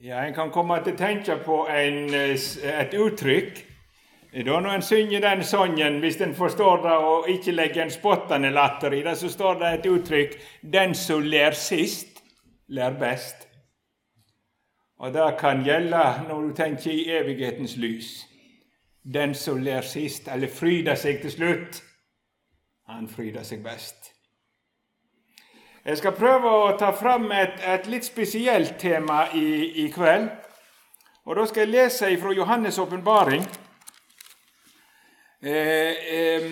[0.00, 3.62] Ja, En kan komme til å tenke på en, eh, et uttrykk.
[4.44, 8.50] Da når en synger den sangen, hvis en forstår det og ikke legger en spottende
[8.50, 12.22] latter i det, så står det et uttrykk 'Den som ler sist,
[12.68, 13.46] ler best'.
[14.98, 18.26] Og det kan gjelde når du tenker i evighetens lys.
[19.12, 21.82] Den som ler sist, eller fryder seg til slutt,
[22.88, 24.15] han fryder seg best.
[25.86, 30.24] Jeg skal prøve å ta fram et, et litt spesielt tema i, i, kveld.
[31.22, 33.44] Og Da skal jeg lese fra Johannes' åpenbaring.
[35.46, 36.48] Eh, eh,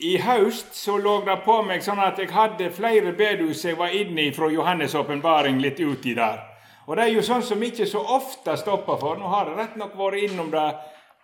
[0.00, 3.92] I høst så lå det på meg sånn at jeg hadde flere bedehus jeg var
[3.92, 6.40] inne i fra Johannes' åpenbaring litt uti der.
[6.86, 9.20] Og det er jo sånn som ikke så ofte stopper for.
[9.20, 10.70] Nå har jeg rett nok vært innom det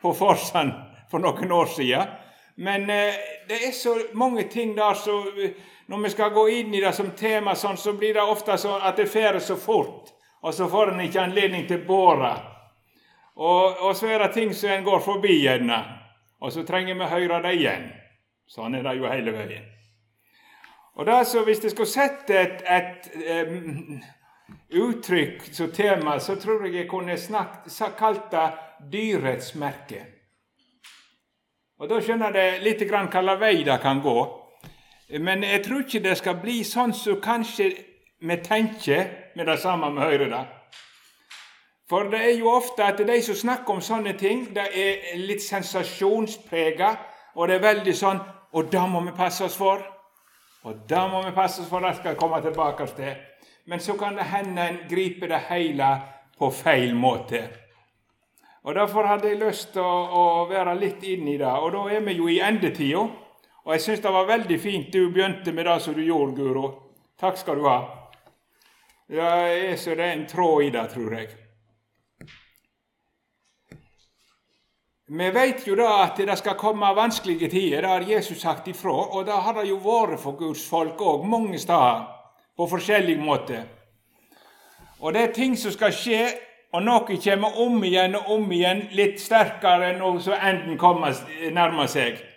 [0.05, 0.77] på Forsand
[1.09, 2.17] for noen år siden.
[2.61, 3.17] Men eh,
[3.49, 5.23] det er så mange ting der så
[5.93, 8.81] når vi skal gå inn i det som tema, sånn, så blir det ofte sånn
[8.81, 10.09] at det fer så fort,
[10.41, 12.31] og så får en ikke anledning til å bore.
[13.37, 15.83] Og, og, så er det ting som en går forbi gjerne,
[16.41, 17.87] og så trenger vi å høre det igjen.
[18.49, 19.69] Sånn er det jo hele veien.
[20.97, 23.13] Og det så Hvis jeg skulle sett et, et
[23.47, 24.01] um,
[24.89, 28.51] uttrykk som tema, så tror jeg jeg kunne snakket, kalt det
[28.97, 30.07] dyrets merke.
[31.77, 34.42] Og Da skjønner jeg litt grann hvilken vei det kan gå.
[35.21, 37.71] Men jeg tror ikke det skal bli sånn som kanskje
[38.23, 40.43] vi tenker med det samme vi hører det.
[41.89, 45.43] For det er jo ofte at de som snakker om sånne ting, det er litt
[45.45, 46.95] sensasjonsprega,
[47.37, 49.81] og det er veldig sånn Og det må vi passe oss for.
[50.69, 53.15] Og det må vi passe oss for, det skal komme tilbake til.
[53.65, 55.89] Men så kan det hende en griper det hele
[56.39, 57.41] på feil måte.
[58.63, 61.49] Og Derfor hadde jeg lyst til å, å være litt inne i det.
[61.49, 63.07] Og da er vi jo i endetida.
[63.65, 66.71] Og jeg syns det var veldig fint du begynte med det som du gjorde, Guro.
[67.21, 67.79] Takk skal du ha.
[69.07, 71.29] Det er så det er en tråd i det, tror jeg.
[75.13, 78.95] Vi vet jo da at det skal komme vanskelige tider, det har Jesus sagt ifra.
[79.13, 82.07] Og det har det jo vært for Guds folk òg, mange steder,
[82.57, 83.63] på forskjellig måte.
[85.01, 86.23] Og det er ting som skal skje,
[86.73, 91.13] og noe kommer om igjen og om igjen, litt sterkere når så enden kommer,
[91.53, 92.32] nærmer seg.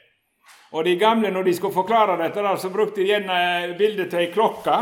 [0.75, 4.19] Og De gamle, når de skulle forklare dette, der, så brukte de gjerne bildet til
[4.19, 4.75] ei klokke.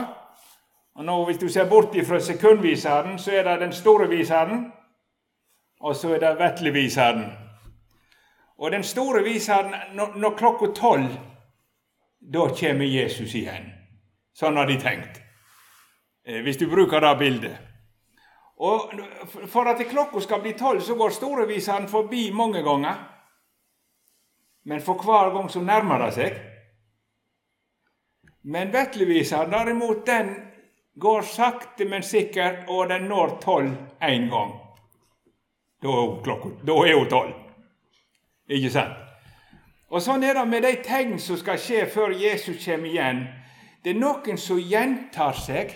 [0.96, 4.72] Og nå, Hvis du ser bort fra sekundviseren, så er det den store viseren,
[5.80, 7.24] og så er det vesleviseren.
[8.58, 11.14] Og den store viseren, når, når klokka tolv,
[12.34, 13.70] da kommer Jesus igjen.
[14.34, 15.22] Sånn har de tenkt,
[16.26, 17.58] eh, hvis du bruker det bildet.
[18.58, 18.94] Og
[19.48, 23.13] For at klokka skal bli tolv, så går storeviseren forbi mange ganger.
[24.64, 26.42] Men for hver gang så nærmer det seg.
[28.44, 30.36] Men Vetlevisa derimot, den
[31.00, 33.72] går sakte, men sikkert, og den når tolv
[34.02, 34.54] én gang.
[35.84, 37.34] Da er hun tolv.
[38.48, 39.00] Ikke sant?
[39.94, 43.26] Og Sånn er det med de tegn som skal skje før Jesus kommer igjen.
[43.84, 45.74] Det er noen som gjentar seg.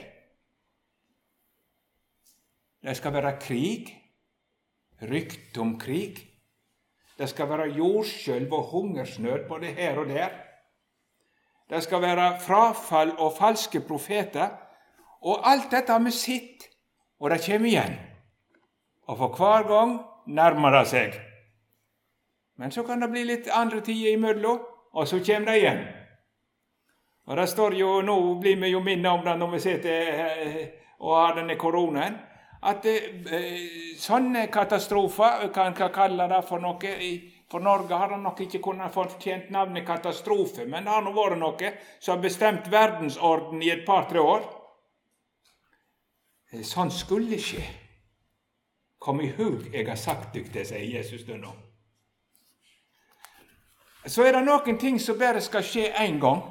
[2.81, 3.91] Det skal være krig,
[5.03, 6.23] rykte om krig.
[7.17, 10.29] Det skal være jordskjelv og hungersnød både her og der.
[11.69, 14.47] Det skal være frafall og falske profeter.
[15.21, 16.67] Og alt dette har vi sett,
[17.19, 17.97] og det kommer igjen.
[19.07, 21.17] Og for hver gang nærmer det seg.
[22.57, 24.59] Men så kan det bli litt andre tider imellom,
[24.93, 25.83] og så kommer det igjen.
[27.25, 30.67] Og det står jo, Nå blir vi jo minnet om det når vi sitter eh,
[30.99, 32.15] og har denne koronaen
[32.61, 36.93] at eh, sånne katastrofer, kan ikke kalle det for noe
[37.47, 41.39] For Norge har det nok ikke kunnet fortjent navnet katastrofe, men det har nå vært
[41.39, 41.69] noe
[41.99, 44.43] som har bestemt verdensorden i et par-tre år.
[46.51, 47.63] Eh, sånn skulle skje.
[48.99, 51.53] Kom i hug jeg har sagt dykk sier Jesus nå.
[54.07, 56.41] Så er det noen ting som bare skal skje én gang.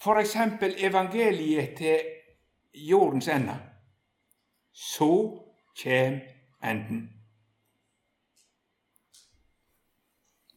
[0.00, 0.36] F.eks.
[0.84, 2.15] evangeliet til
[2.76, 3.56] jordens ende.
[4.72, 5.12] Så
[5.76, 6.20] kjem
[6.64, 7.08] enden.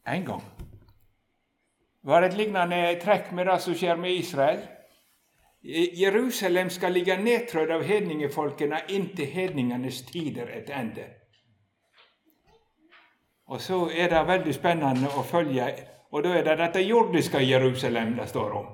[0.07, 0.44] En gang
[2.01, 4.62] var det et lignende trekk med det som skjer med Israel.
[6.00, 11.06] Jerusalem skal ligge nedtrødd av hedningefolkene inntil hedningenes tider et ende.
[13.50, 15.68] Og så er det veldig spennende å følge,
[16.13, 18.68] og da er det dette jordiske Jerusalem det står om.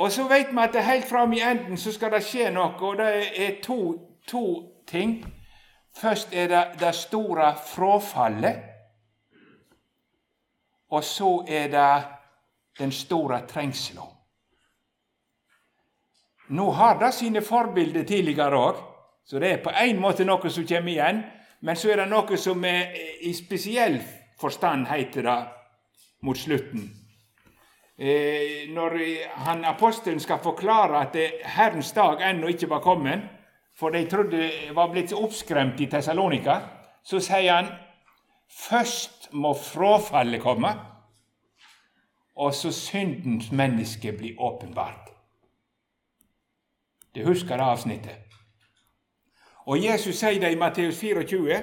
[0.00, 2.96] Og så vet vi at helt fram i enden så skal det skje noe, og
[2.96, 3.80] det er to,
[4.26, 4.44] to
[4.88, 5.18] ting.
[5.96, 8.62] Først er det det store frafallet.
[10.90, 11.90] Og så er det
[12.78, 14.08] den store trengselen.
[16.48, 18.80] Nå har det sine forbilder tidligere òg,
[19.24, 21.20] så det er på en måte noe som kommer igjen.
[21.60, 24.00] Men så er det noe som er i spesiell
[24.40, 25.38] forstand, heter det,
[26.24, 26.88] mot slutten.
[28.00, 28.96] Eh, når
[29.44, 33.20] han apostelen skal forklare at Herrens dag ennå ikke var kommet,
[33.76, 36.54] for de trodde de var blitt oppskremt i Tessalonika,
[37.04, 37.68] så sier han
[38.48, 40.72] først må frafallet komme,
[42.36, 45.12] og så syndens menneske blir åpenbart.
[47.14, 48.16] Du husker det avsnittet?
[49.66, 51.60] Og Jesus sier det i Matteus 24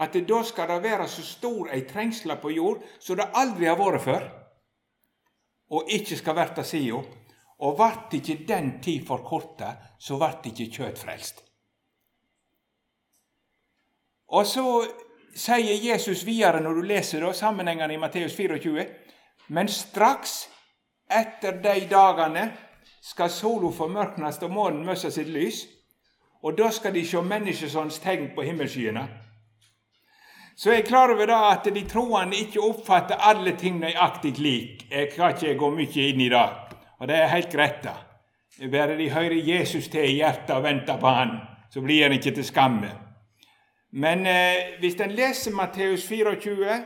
[0.00, 3.78] at da skal det være så stor ei trengsel på jord som det aldri har
[3.80, 4.28] vært før,
[5.70, 7.00] og ikke skal verta sida.
[7.60, 11.42] Og vart ikke den tid forkorta, så vart ikke kjøt frelst.
[14.30, 14.64] Og så
[15.36, 18.86] sier Jesus videre, når du leser sammenhengene i Matteus 24,
[19.48, 20.48] men straks
[21.10, 22.46] etter de dagene
[23.02, 25.64] skal sola formørknes og månen miste sitt lys,
[26.42, 29.02] og da skal de sjå menneskesånds tegn på himmelskyene.
[30.60, 34.82] Så jeg er klar over da at de troende ikke oppfatter alle ting nøyaktig lik.
[34.90, 36.42] Jeg kan ikke gå mye inn i det,
[37.00, 37.78] og det er helt greit.
[37.84, 37.94] da.
[38.68, 41.32] Bare de hører Jesus til i hjertet og venter på Han,
[41.70, 42.92] så blir han ikke til skamme.
[43.90, 46.82] Men eh, hvis en leser Matteus 24,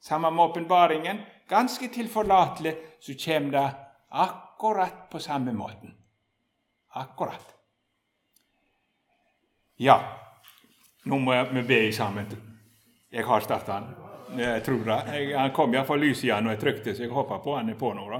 [0.00, 3.70] sammen med åpenbaringen, ganske tilforlatelig, så kommer det
[4.10, 5.94] akkurat på samme måten.
[6.94, 7.54] Akkurat.
[9.78, 9.98] Ja,
[11.04, 12.55] nå må vi be sammen.
[13.16, 14.40] Jeg har starta den.
[14.40, 14.96] Jeg tror det.
[15.16, 17.70] Jeg, han kom iallfall lys i den når jeg trykte, så jeg håper på han
[17.72, 18.02] er på nå.
[18.12, 18.18] da.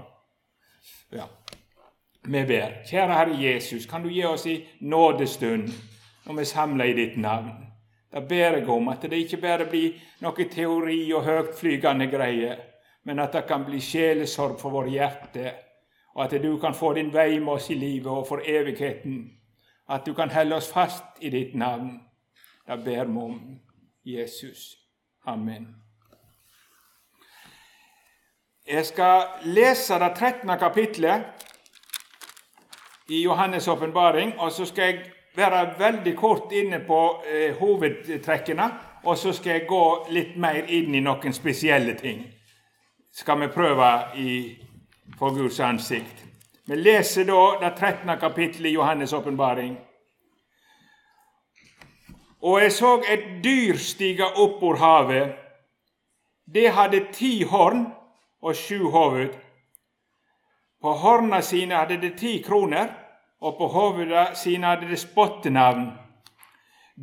[1.19, 1.26] Ja.
[2.25, 2.78] Vi ber.
[2.88, 5.69] Kjære Herre Jesus, kan du gi oss i nådestund
[6.25, 7.50] når vi samler i ditt navn?
[8.12, 12.64] Da ber jeg om at det ikke bare blir noe teori og høytflygende greier,
[13.04, 15.52] men at det kan bli sjelesorg for våre hjerte,
[16.14, 19.20] og at du kan få din vei med oss i livet og for evigheten.
[19.92, 21.99] At du kan holde oss fast i ditt navn.
[22.66, 23.38] Da ber vi om
[24.06, 24.86] Jesus.
[25.26, 25.76] Amen.
[28.67, 30.58] Jeg skal lese det 13.
[30.58, 31.23] kapitlet
[33.08, 35.00] i Johannes' åpenbaring, og så skal jeg
[35.37, 38.70] være veldig kort inne på eh, hovedtrekkene,
[39.05, 42.23] og så skal jeg gå litt mer inn i noen spesielle ting.
[43.12, 44.31] Skal vi prøve i,
[45.19, 46.25] for Guds ansikt.
[46.67, 48.19] Vi leser da det 13.
[48.20, 49.76] kapittelet i Johannes' åpenbaring.
[52.46, 55.34] Og jeg så et dyr stige opp ur havet.
[56.46, 57.88] Det hadde ti horn
[58.43, 59.32] og sju hoved.
[60.81, 62.93] På horna sine hadde det ti kroner,
[63.43, 65.88] og på hovuda sine hadde det spottenavn.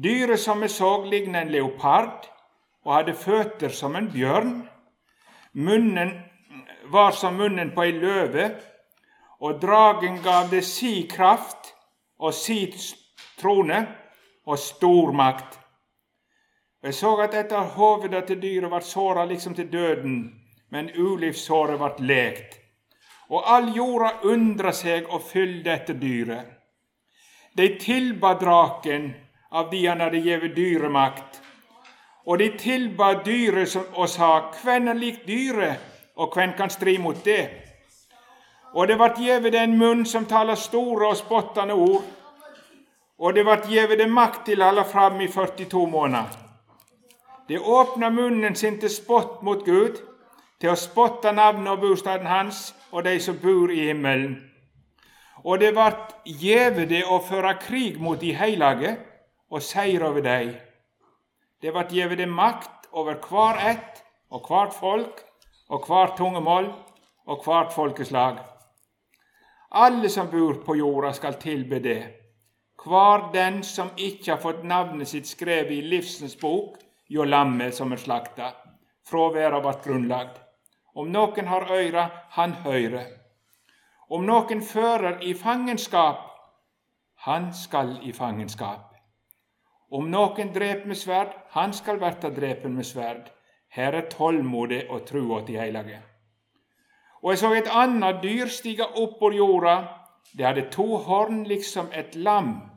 [0.03, 2.29] Dyret som jeg så, lignet en leopard
[2.85, 4.53] og hadde føtter som en bjørn.
[5.53, 6.13] Munnen
[6.91, 8.47] var som munnen på ei løve,
[9.43, 11.73] og dragen gav det si kraft
[12.19, 12.61] og si
[13.41, 13.83] trone
[14.45, 15.59] og stor makt.
[16.83, 20.17] Jeg så at et av hovedet til dyret ble såra liksom til døden,
[20.69, 22.57] men ulivssåret ble lekt.
[23.29, 26.49] Og all jorda undra seg og fylgde etter dyret.
[27.55, 29.13] De tilba draken
[29.51, 31.39] av de han hadde gitt dyremakt.
[32.25, 35.79] Og de tilba dyret og sa, hvem er lik dyret,
[36.15, 37.43] og hvem kan stri mot det?
[38.73, 42.03] Og det ble gitt en munn som taler store og spottende ord,
[43.23, 46.31] og det vart gjeve det makt til å holde fram i 42 måneder.
[47.47, 50.01] Det åpna munnen sin til spott mot Gud,
[50.59, 54.35] til å spotte navnet og bostaden hans og de som bor i himmelen.
[55.43, 58.95] Og det vart gjeve det å føre krig mot de heilage
[59.51, 60.55] og seier over dei.
[61.63, 64.01] Det vart gjeve det makt over hver ett
[64.31, 65.23] og hvert folk
[65.71, 66.67] og hvert tungemål
[67.27, 68.43] og hvert folkeslag.
[69.71, 72.22] Alle som bor på jorda, skal tilbe det
[72.83, 76.79] hver den som ikke har fått navnet sitt skrevet i livsens bok
[77.11, 78.51] hjå lammet som er slakta,
[79.07, 80.39] fra verda vart grunnlagd.
[80.95, 83.05] Om noen har øyra, han høyre.
[84.09, 86.25] Om noen fører i fangenskap,
[87.25, 88.91] han skal i fangenskap.
[89.93, 93.29] Om noen drep med sverd, han skal verta drepen med sverd.
[93.73, 96.01] Her er tålmodig og trua til heilage.
[97.23, 99.77] Og jeg så et annet dyr stige opp på jorda.
[100.37, 102.72] Det hadde to horn liksom et lam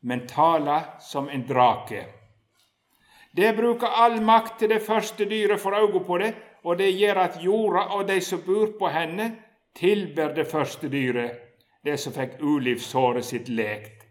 [0.00, 2.04] men tala som en drake.
[3.32, 6.32] Det bruker all makt til det første dyret får øye på det,
[6.64, 9.30] og det gjør at jorda og de som bor på henne,
[9.74, 11.32] tilber det første dyret,
[11.84, 14.06] det som fikk ulivssåret sitt lekt.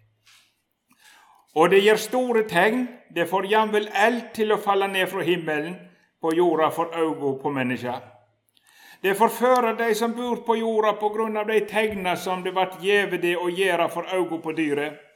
[1.56, 5.76] Og det gjør store tegn, det får jamvel eld til å falle ned fra himmelen
[6.22, 8.00] på jorda for øye på mennesker.
[9.02, 12.80] Det forfører de som bor på jorda på grunn av de tegna som det vart
[12.82, 15.07] gjeve det å gjøre for auga på dyret.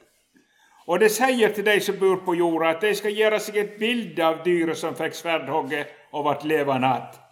[0.92, 3.76] Og det sier til de som bor på jorda, at de skal gjøre seg et
[3.80, 7.22] bilde av dyret som fikk sverdhogget og vart levende att.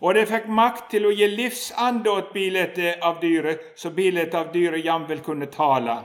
[0.00, 4.52] Og de fikk makt til å gi livsande åt bildet av dyret, så bildet av
[4.52, 5.96] dyret jamvel kunne tale.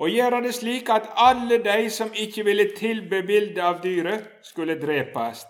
[0.00, 4.80] Og gjøre det slik at alle de som ikke ville tilbe bildet av dyret, skulle
[4.80, 5.44] drepes.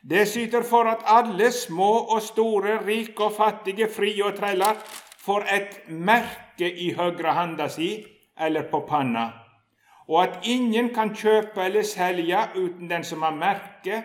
[0.00, 4.80] Det syter for at alle, små og store, rike og fattige, frie og treller,
[5.24, 7.96] får et merke i høyre handa si
[8.40, 9.43] eller på panna,
[10.08, 14.04] og at ingen kan kjøpe eller selge uten den som har merket,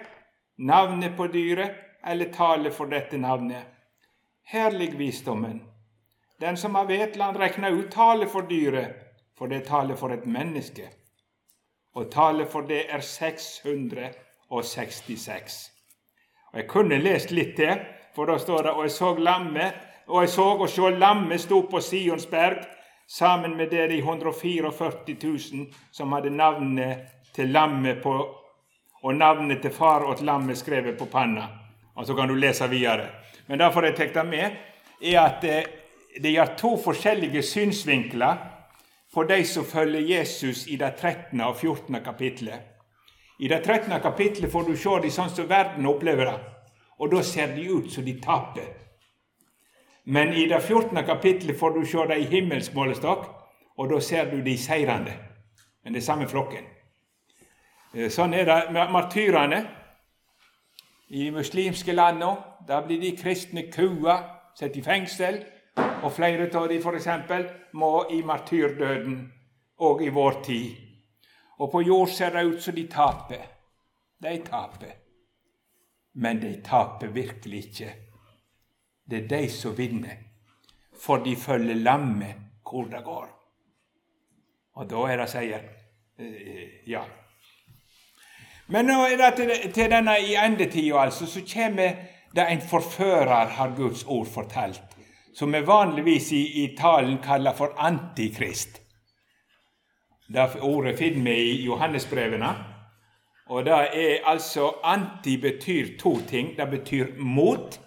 [0.58, 1.72] navnet på dyret
[2.08, 3.64] eller tale for dette navnet.
[4.48, 5.62] Her ligger visdommen.
[6.42, 8.88] Den som har vet, la han rekne ut tale for dyret,
[9.38, 10.90] for det taler for et menneske.
[11.96, 15.72] Og tale for det er 666.
[16.52, 17.80] Og Jeg kunne lest litt til,
[18.16, 19.74] for da står det Og jeg så lammet,
[20.08, 22.79] og jeg så og sjå lammet sto på Sions berg,
[23.10, 24.72] sammen med det de 144
[25.24, 26.98] 000 som hadde navnet
[27.36, 28.14] til lammet på,
[29.04, 31.48] og navnet til far og lammet skrevet på panna.
[31.96, 33.08] Og så kan du lese videre.
[33.48, 34.52] Men derfor jeg det med,
[35.02, 35.66] er at eh,
[36.22, 38.36] det gjør to forskjellige synsvinkler
[39.14, 41.42] på de som følger Jesus i det 13.
[41.42, 42.04] og 14.
[42.06, 42.60] kapitlet.
[43.40, 44.02] I det 13.
[44.02, 46.38] kapitlet får du se de sånn som verden opplever det.
[47.00, 48.70] Og da ser de ut som de taper.
[50.10, 51.06] Men i det 14.
[51.06, 53.28] kapittelet får du se det i himmelsk målestokk,
[53.78, 55.14] og da ser du de seirende.
[55.84, 56.66] Men det er samme flokken.
[57.94, 59.60] Eh, sånn er det med martyrene
[61.14, 62.42] i de muslimske landene.
[62.66, 64.18] Da blir de kristne kua,
[64.58, 65.44] satt i fengsel,
[65.78, 67.08] og flere av dem f.eks.
[67.74, 69.22] må i martyrdøden
[69.78, 70.76] òg i vår tid.
[71.62, 73.46] Og på jord ser det ut som de taper.
[74.18, 74.94] De taper.
[76.14, 78.09] Men de taper virkelig ikke.
[79.10, 80.18] Det er de som vinner,
[81.00, 82.36] for de følger lammet
[82.70, 83.30] hvor det går.
[84.78, 85.64] Og da er det seier.
[86.20, 87.02] Eh, ja.
[88.68, 91.96] Men nå er det til, til denne i endetida, altså, så kommer
[92.36, 94.82] det en forfører, har Guds ord fortalt,
[95.34, 98.82] som vi vanligvis i, i talen kaller for Antikrist.
[100.30, 102.54] Det ordet finner vi i Johannesbrevene.
[103.50, 106.58] Og det er altså Anti betyr to ting.
[106.58, 107.80] Det betyr mot,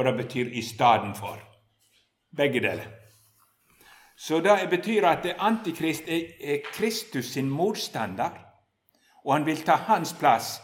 [0.00, 1.38] og det betyr i stedet for.
[2.36, 2.86] Begge deler.
[4.16, 8.30] Så det betyr at Antikrist er Kristus sin motstander,
[9.24, 10.62] og han vil ta hans plass.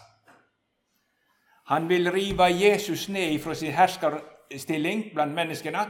[1.67, 5.85] Han vil rive Jesus ned fra sin herskerstilling blant menneskene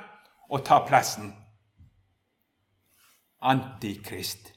[0.51, 1.35] og ta plassen.
[3.43, 4.53] Antikrist.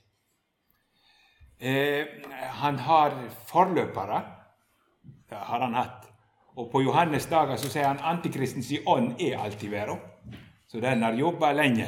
[1.59, 2.05] Eh,
[2.41, 4.23] han har forløpere.
[5.29, 6.08] Det har han hatt.
[6.59, 9.95] Og på Johannes dager så sier han antikristens ånd er alltid verda.
[10.67, 11.87] Så den har jobba lenge.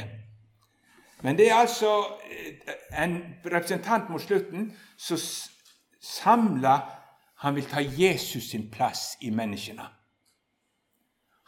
[1.22, 1.90] Men det er altså
[2.32, 5.18] eh, en representant mot slutten som
[6.02, 6.98] samler
[7.42, 9.82] Han vil ta Jesus sin plass i menneskene.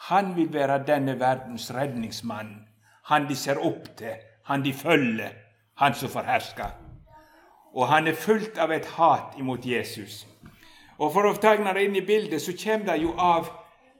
[0.09, 2.67] Han vil være denne verdens redningsmann.
[3.03, 4.15] Han de ser opp til,
[4.45, 5.29] han de følger,
[5.77, 6.71] han som forhersker.
[7.73, 10.25] og han er fullt av et hat imot Jesus.
[10.97, 13.49] Og For å tegne det inn i bildet, så kommer det jo av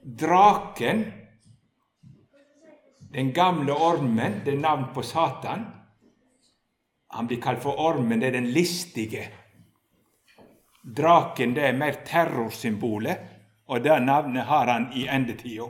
[0.04, 1.04] draken,
[3.14, 5.64] den gamle ormen, det er navn på Satan.
[7.14, 9.28] Han blir kalt for ormen, det er den listige.
[10.84, 13.18] Draken det er mer terrorsymbolet,
[13.66, 15.68] og det navnet har han i endetida.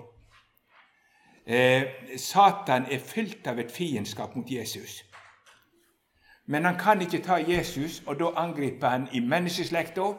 [1.46, 1.82] Eh,
[2.16, 5.02] Satan er fylt av et fiendskap mot Jesus.
[6.46, 10.12] Men han kan ikke ta Jesus, og da angriper han i menneskeslekta.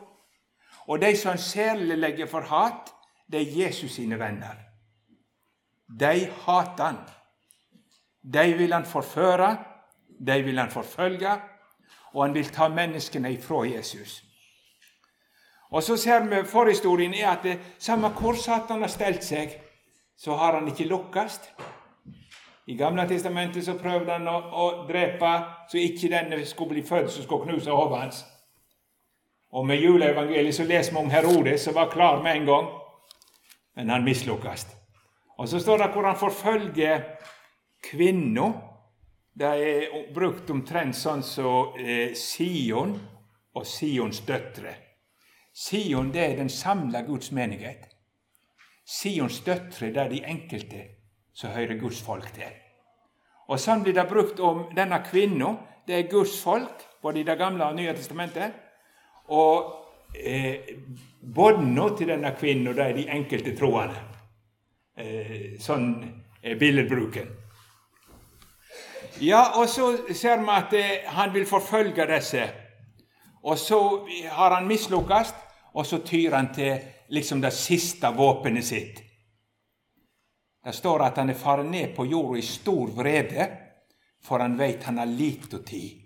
[0.87, 2.93] Og de som særlig legger for hat,
[3.31, 4.55] det er Jesus sine venner.
[5.99, 6.97] De hater han.
[8.33, 9.57] De vil han forføre,
[10.27, 11.31] de vil han forfølge,
[12.13, 14.23] og han vil ta menneskene ifra Jesus.
[15.69, 19.57] Og så ser vi Forhistorien er at det, samme hvor Satan har stelt seg,
[20.17, 21.39] så har han ikke lukkes.
[22.67, 25.33] I Gamle testamentet så prøvde han å, å drepe
[25.69, 28.23] så ikke denne skulle bli født som skulle knuse hodet hans.
[29.55, 32.65] Og med juleevangeliet så leser vi om Herodes, som var klar med en gang.
[33.75, 34.67] Men han mislukkes.
[35.37, 37.03] Og så står det hvor han forfølger
[37.83, 38.49] kvinna.
[39.35, 42.97] Det er brukt omtrent sånn som eh, Sion
[43.55, 44.75] og Sions døtre.
[45.55, 47.87] Sion det er den samla Guds menighet.
[48.85, 50.83] Sions døtre det er de enkelte
[51.35, 52.51] som hører Guds folk til.
[53.47, 55.53] Og Sånn blir det brukt om denne kvinna.
[55.87, 58.64] Det er Guds folk, både i Det gamle og Nye testamentet.
[59.27, 59.71] Og
[60.13, 60.75] eh,
[61.25, 64.03] nå til denne kvinna, det er de enkelte troende.
[64.97, 65.89] Eh, sånn
[66.41, 67.31] er billedbruken.
[69.19, 72.45] Ja, og så ser vi at eh, han vil forfølge disse.
[73.45, 73.79] Og så
[74.31, 75.33] har han mislukkes,
[75.73, 76.77] og så tyr han til
[77.09, 79.01] liksom det siste våpenet sitt.
[80.65, 83.49] Det står at han er faren ned på jorda i stor vrede,
[84.23, 86.01] for han veit han har lita tid.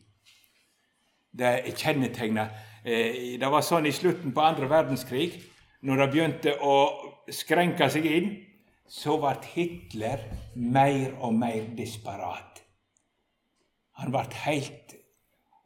[1.32, 5.34] Det er kjennetegna eh, Det var sånn i slutten på andre verdenskrig,
[5.84, 6.76] når det begynte å
[7.32, 8.30] skrenke seg inn,
[8.90, 10.24] så ble Hitler
[10.56, 12.64] mer og mer disparat.
[14.00, 14.96] Han ble helt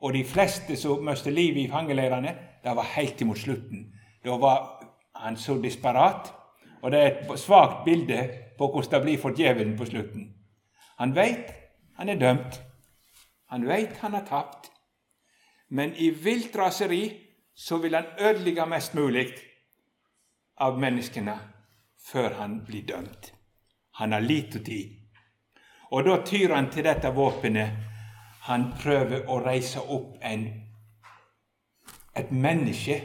[0.03, 3.85] Og de fleste som mistet livet i fangeleirene, det var helt imot slutten.
[4.19, 4.81] Da var
[5.15, 6.27] han så disparat.
[6.81, 8.17] Og det er et svakt bilde
[8.57, 10.25] på hvordan det blir for djevelen på slutten.
[10.99, 11.53] Han veit
[11.95, 12.59] han er dømt.
[13.47, 14.72] Han veit han har tapt.
[15.73, 17.21] Men i vilt raseri
[17.55, 19.25] så vil han ødelegge mest mulig
[20.61, 21.33] av menneskene
[21.97, 23.31] før han blir dømt.
[23.97, 24.99] Han har lite tid.
[25.91, 27.89] Og da tyr han til dette våpenet.
[28.45, 30.45] Han prøver å reise opp en,
[32.13, 33.01] et menneske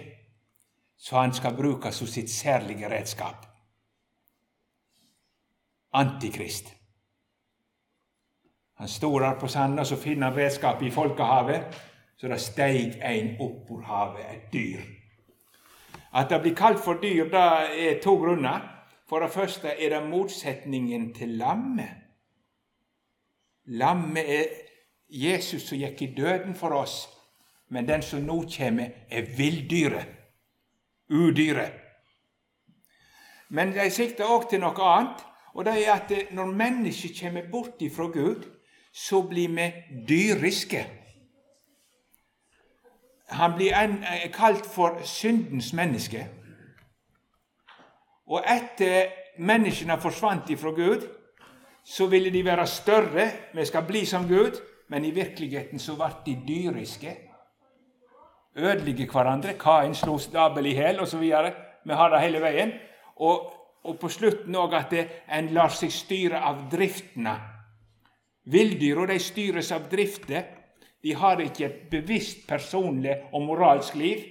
[0.98, 3.46] som han skal bruke som sitt særlige redskap.
[5.96, 6.74] Antikrist.
[8.78, 11.78] Han står der på sanda, så finner han redskapet i folkehavet.
[12.18, 14.80] Så det steig ein opp ur havet, et dyr.
[16.12, 17.44] At det blir kalt for dyr, det
[17.88, 18.74] er to grunner.
[19.08, 21.94] For det første er det motsetningen til lammet.
[23.66, 24.44] Lammet er
[25.08, 27.06] Jesus som gikk i døden for oss,
[27.68, 30.08] men den som nå kommer, er villdyret.
[31.10, 31.72] Udyret.
[33.48, 37.80] Men de sikter òg til noe annet, og det er at når mennesket kommer bort
[37.80, 38.44] ifra Gud,
[38.92, 39.72] så blir vi
[40.08, 40.84] dyriske.
[43.30, 46.26] Han blir en, kalt for syndens menneske.
[48.28, 51.04] Og etter menneskene forsvant ifra Gud,
[51.84, 53.30] så ville de være større.
[53.54, 54.60] Vi skal bli som Gud.
[54.88, 57.16] Men i virkeligheten så ble de dyriske.
[58.56, 59.54] Ødelegge hverandre.
[59.60, 61.20] Kain slo Abel i hjel, osv.
[61.84, 62.72] Vi har det hele veien.
[63.16, 63.52] Og,
[63.84, 67.36] og på slutten òg at det, en lar seg styre av driftene.
[68.48, 70.57] Villdyra styres av drifter.
[71.02, 74.24] De har ikke et bevisst personlig og moralsk liv,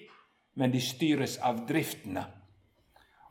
[0.56, 2.25] men de styres av driftene.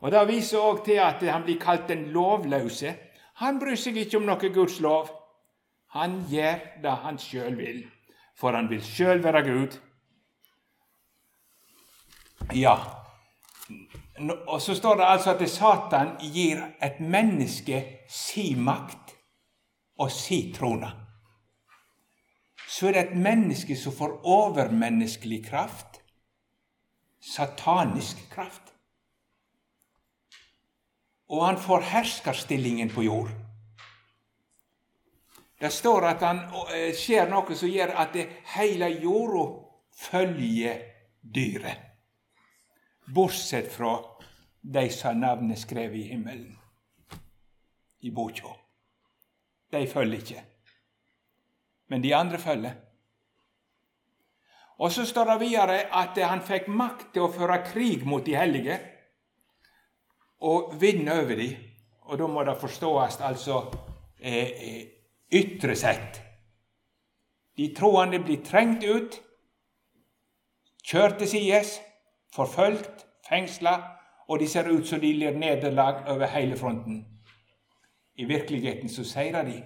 [0.01, 2.93] Og Det viser òg til at han blir kalt den lovløse.
[3.41, 5.09] Han bryr seg ikke om noe Guds lov.
[5.97, 7.81] Han gjør det han sjøl vil,
[8.37, 9.77] for han vil sjøl være Gud.
[12.53, 12.77] Ja,
[14.47, 19.13] og så står det altså at Satan gir et menneske si makt
[19.97, 21.06] og si trone.
[22.67, 26.01] Så er det et menneske som får overmenneskelig kraft,
[27.23, 28.67] satanisk kraft
[31.27, 33.29] og han får herskerstillingen på jord.
[35.59, 36.43] Det står at han
[36.75, 39.47] eh, skjer noe som gjør at det hele jorda
[40.07, 40.83] følger
[41.21, 41.83] dyret.
[43.13, 43.95] Bortsett fra
[44.61, 46.53] de som har navnet skrevet i himmelen,
[48.03, 48.53] i boka.
[49.71, 50.43] De følger ikke.
[51.87, 52.75] Men de andre følger.
[54.77, 58.35] Og så står det videre at han fikk makt til å føre krig mot de
[58.37, 58.77] hellige
[60.45, 61.55] og vinne over dem.
[62.07, 63.63] Og da må det forstås altså
[64.19, 64.83] eh, eh,
[65.33, 66.21] ytre sett.
[67.57, 69.17] De troende blir trengt ut,
[70.85, 71.79] kjørt til sides,
[72.35, 73.73] forfølgt, fengsla,
[74.27, 77.01] og de ser ut som de lir nederlag over hele fronten.
[78.15, 79.57] I virkeligheten så seirer de.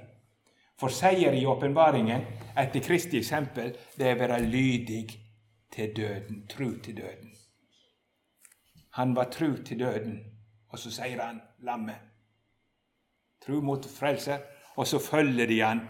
[0.81, 2.25] For seier i åpenbaringen,
[2.57, 5.03] etter Kristi eksempel, det er å være lydig
[5.71, 7.31] til døden, tru til døden.
[8.97, 10.19] Han var tru til døden
[10.71, 11.99] og så sier han lammet.
[13.43, 14.39] Tru mot frelse.
[14.79, 15.81] Og så følger de han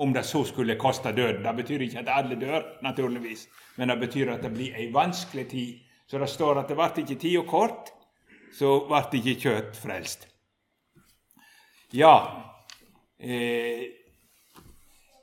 [0.00, 1.44] om det så skulle koste døden.
[1.44, 5.48] Det betyr ikke at alle dør, naturligvis, men det betyr at det blir ei vanskelig
[5.50, 5.82] tid.
[6.06, 7.92] Så det står at det ble ikke tid og kort,
[8.56, 10.28] så ble ikke kjøtt frelst.
[11.92, 12.14] Ja
[13.20, 13.84] eh,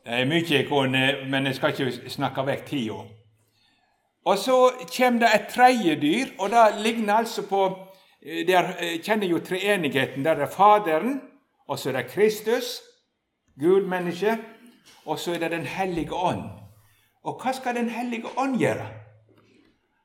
[0.04, 3.04] Det er mye jeg kunne, men jeg skal ikke snakke vekk tida.
[4.26, 7.64] Og så kommer det et tredje dyr, og det ligner altså på
[8.26, 10.26] Eh, der eh, kjenner jo treenigheten.
[10.26, 11.22] Der er Faderen,
[11.68, 12.82] og så er det Kristus,
[13.60, 14.38] Gud, menneske,
[15.06, 16.50] og så er det Den hellige ånd.
[17.24, 18.88] Og hva skal Den hellige ånd gjøre?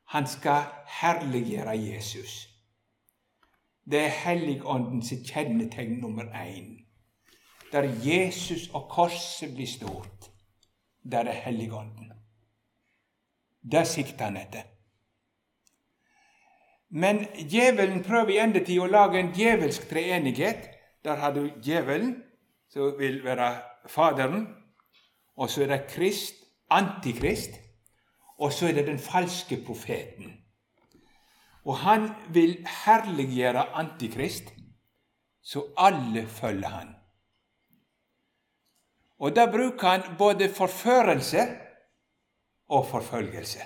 [0.08, 0.62] Han skal
[1.00, 2.48] herliggjøre Jesus.
[3.90, 6.87] Det er Helligåndens kjennetegn nummer én.
[7.72, 10.30] Der Jesus og korset blir stort,
[11.02, 12.12] der er Helligånden.
[13.72, 14.62] Det sikter han etter.
[16.88, 22.24] Men djevelen prøver i endetid å lage en djevelsk treenighet Der har du djevelen,
[22.68, 24.48] som vil være Faderen.
[25.36, 26.34] Og så er det Krist,
[26.70, 27.54] Antikrist.
[28.38, 30.34] Og så er det den falske profeten.
[31.64, 34.52] Og han vil herliggjøre Antikrist,
[35.42, 36.97] så alle følger han.
[39.18, 41.46] Og da bruker han både forførelse
[42.68, 43.60] og forfølgelse.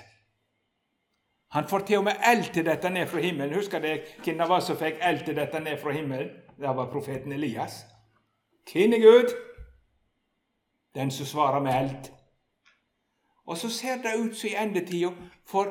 [1.53, 3.55] Han får til og med eld til dette ned fra himmelen.
[3.55, 6.29] Husker dere hvem det var som fikk eld til dette ned fra himmelen?
[6.57, 7.85] Det var profeten Elias.
[8.71, 9.35] Hvem Gud?
[10.95, 12.09] Den som svarer med eld.
[13.45, 15.11] Og så ser det ut som i endetida
[15.45, 15.69] får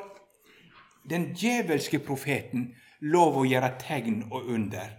[1.10, 4.92] den djevelske profeten lov å gjøre tegn og under.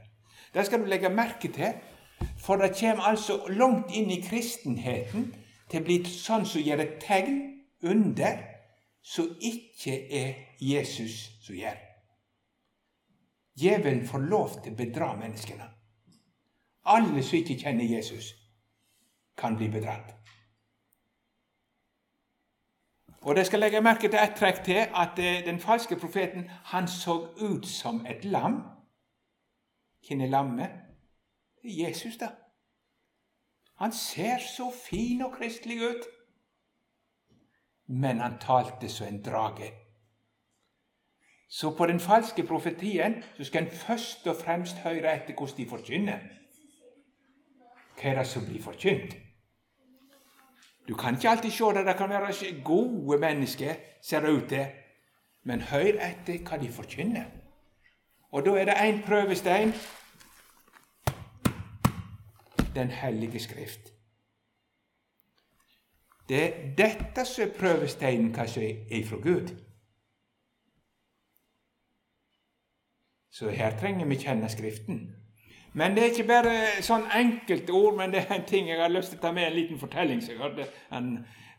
[0.53, 1.77] Det skal du legge merke til,
[2.39, 5.31] for det kommer altså langt inn i kristenheten
[5.69, 7.39] til å bli sånn som gjør et tegn
[7.83, 8.41] under
[9.03, 11.79] som ikke er Jesus som gjør.
[13.59, 15.67] Djevelen får lov til å bedra menneskene.
[16.85, 18.33] Alle som ikke kjenner Jesus,
[19.37, 20.13] kan bli bedratt.
[23.23, 26.87] Og det skal legge merke til ett trekk til, at eh, den falske profeten han
[26.87, 28.61] så ut som et lam.
[30.07, 30.69] Hvem er lammet?
[31.63, 32.29] Jesus, da.
[33.79, 36.03] Han ser så fin og kristelig ut
[37.87, 39.71] men han talte som en drage.
[41.49, 45.69] Så på den falske profetien så skal en først og fremst høre etter hvordan de
[45.69, 46.19] forkynner.
[47.99, 49.15] Hva er det som blir forkynt?
[50.87, 51.85] Du kan ikke alltid se det.
[51.85, 54.65] Det kan være gode mennesker, ser det ut til.
[55.43, 57.25] Men hør etter hva de forkynner.
[58.31, 59.73] Og da er det én prøvestein.
[62.75, 63.93] Den hellige Skrift.
[66.29, 69.51] Det er dette som er prøvesteinen kanskje er fra Gud.
[73.31, 75.15] Så her trenger vi kjenne Skriften.
[75.73, 78.91] Men det er ikke bare sånn enkelte ord, men det er en ting jeg har
[78.93, 80.21] lyst til å ta med en liten fortelling.
[80.21, 81.07] Jeg hadde en,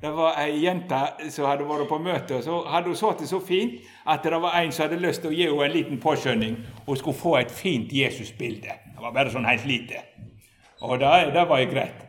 [0.03, 1.01] det var ei jente
[1.35, 4.55] som hadde vært på møte, og så hadde hun sittet så fint at det var
[4.61, 6.61] en som hadde lyst til å gi henne en liten påskjønning.
[6.87, 8.79] Hun skulle få et fint Jesusbilde.
[8.95, 10.07] Det var bare sånn helt lite.
[10.81, 12.05] Og det, det var jo greit.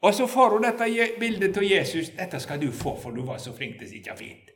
[0.00, 0.86] Og så får hun dette
[1.20, 2.10] bildet av Jesus.
[2.10, 4.50] 'Dette skal du få, for du var så flink til å sitte fint.'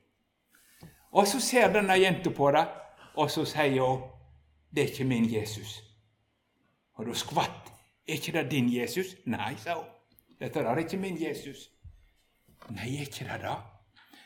[1.13, 2.67] Og så ser denne jenta på det,
[3.15, 4.03] og så sier hun
[4.75, 5.83] 'Det er ikke min Jesus'.
[6.95, 7.73] Og da skvatt.
[8.09, 9.85] 'Er ikke det din Jesus?' 'Nei', sa hun.
[10.41, 11.71] 'Dette er ikke min Jesus'.
[12.71, 13.63] 'Nei, er ikke det da?'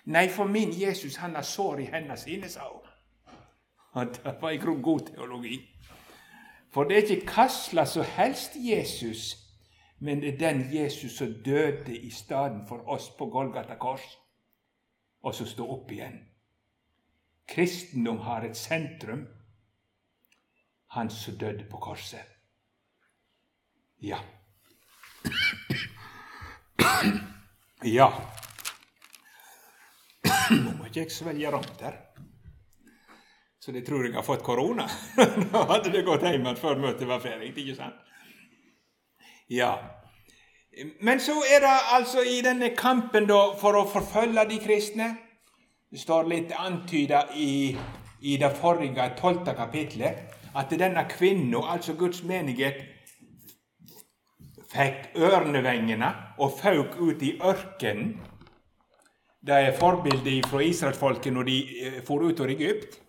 [0.05, 2.83] 'Nei, for min Jesus, han har sår i hendene sine', sa hun.
[3.93, 5.76] Og det var i grunnen god teologi.
[6.77, 9.31] For det er ikke hva som helst Jesus
[9.99, 14.05] men det er den Jesus som døde i stedet for oss på Golgata kors,
[15.23, 16.19] og som står opp igjen.
[17.49, 19.27] Kristendom har et sentrum.
[20.87, 22.25] Han som døde på korset.
[24.03, 24.19] Ja.
[27.85, 28.11] Ja.
[30.51, 32.06] Nå må ikke jeg svelge rundt her.
[33.67, 34.85] Så de tror jeg har fått korona.
[35.53, 37.49] da hadde det gått hjem før møtet var ferdig.
[37.51, 37.97] ikke sant?
[39.51, 39.73] Ja.
[41.03, 45.09] Men så er det altså i denne kampen da, for å forfølge de kristne
[45.91, 47.75] Det står litt antyda i,
[48.23, 50.21] i det forrige, tolvte kapitlet,
[50.55, 52.79] at denne kvinna, altså Guds menighet,
[54.71, 58.15] fikk ørnevengene og fauk ut i ørkenen.
[59.43, 63.01] Det er forbildet fra israelsfolket når de eh, for ut av Egypt.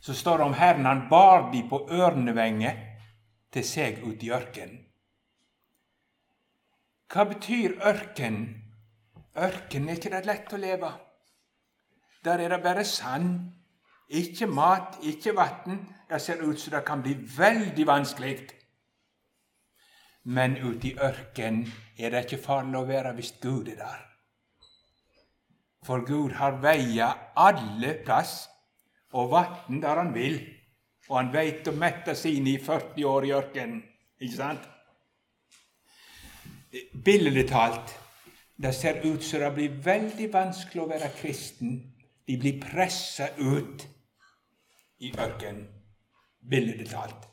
[0.00, 2.78] Så står det om Herren han bar de på ørnevenger
[3.52, 4.86] til seg ut i ørkenen.
[7.10, 8.36] Hva betyr ørken?
[9.34, 10.90] Ørken er ikke det lett å leve.
[12.24, 13.50] Der er det bare sand.
[14.10, 15.80] Ikke mat, ikke vann.
[16.10, 18.36] Det ser ut som det kan bli veldig vanskelig.
[20.30, 21.64] Men ute i ørken
[21.98, 24.06] er det ikke farlig å være hvis Gud er der.
[25.86, 28.49] For Gud har veier alle plass
[29.12, 30.40] og vann der han vil.
[31.08, 33.80] Og han veit å mette sine i 40 år i ørkenen.
[34.20, 34.68] Ikke sant?
[36.92, 37.94] billedlig talt
[38.60, 41.78] det ser ut som det blir veldig vanskelig å være kristen.
[42.28, 43.86] De blir pressa ut
[45.00, 45.64] i ørkenen,
[46.40, 47.24] billedlig talt.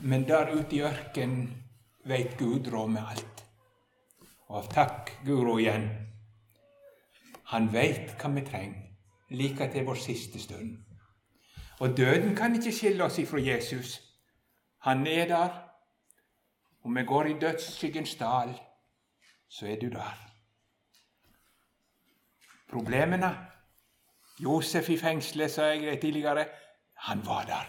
[0.00, 1.48] Men der ute i ørkenen
[2.06, 3.42] veit Gud råd med alt.
[4.54, 5.88] Og takk, Guro, igjen.
[7.50, 8.83] Han veit hva vi trenger,
[9.34, 10.78] like til vår siste stund.
[11.80, 14.00] Og døden kan ikke skille oss ifra Jesus.
[14.78, 15.48] Han er der,
[16.84, 18.54] om vi går i dødsskyggens dal,
[19.48, 20.30] så er du der.
[22.70, 23.36] Problemene
[24.42, 26.46] Josef i fengselet, sa jeg tidligere,
[26.94, 27.66] han var der.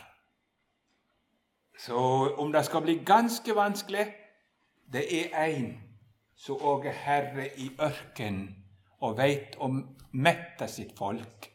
[1.80, 1.95] Så
[2.38, 4.13] om det skal bli ganske vanskelig
[4.93, 5.73] Det er én
[6.36, 8.56] som òg er herre i ørkenen
[9.01, 9.69] og veit å
[10.13, 11.47] mette sitt folk,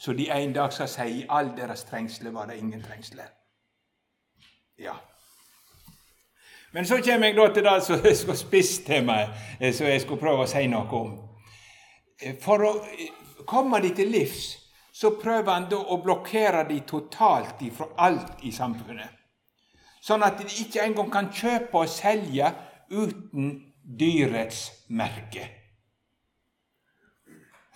[0.00, 3.28] så de en dag skal si i all deres trengsler var det ingen trengsler.
[4.78, 4.94] Ja.
[6.72, 9.28] Men så kommer jeg da til det som jeg til meg,
[9.74, 11.12] som jeg skulle prøve å si noe om.
[12.40, 12.72] For å
[13.44, 14.56] komme de til livs,
[14.92, 19.20] så prøver han da å blokkere de totalt ifra alt i samfunnet.
[20.00, 22.54] Sånn at de ikke engang kan kjøpe og selge
[22.88, 25.44] uten dyrets merke.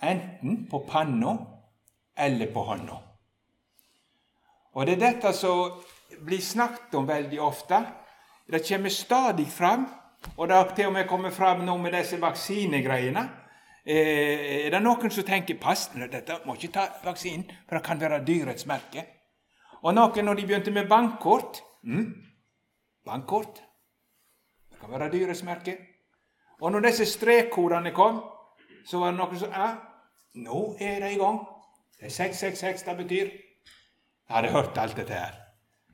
[0.01, 1.37] Enten på panna
[2.17, 2.97] eller på hånda.
[4.75, 5.81] Og det er dette som
[6.25, 7.83] blir snakket om veldig ofte
[8.47, 9.87] det kommer stadig fram,
[10.37, 13.23] og det har til og med kommet fram nå med disse vaksinegreiene.
[13.85, 18.01] Eh, er det noen som tenker pass, dette må ikke ta vaksinen, for det kan
[18.01, 19.05] være dyrets merke?
[19.81, 22.05] Og noen, når de begynte med bankkort mm,
[23.05, 23.61] Bankkort
[24.71, 25.77] Det kan være dyrets merke.
[26.61, 28.23] Og når disse strekkodene kom,
[28.85, 29.67] så var det noen som ja,
[30.41, 31.39] nå er det i gang.
[31.99, 33.29] Det er 666 det betyr.
[34.27, 35.35] Jeg hadde hørt alt dette her.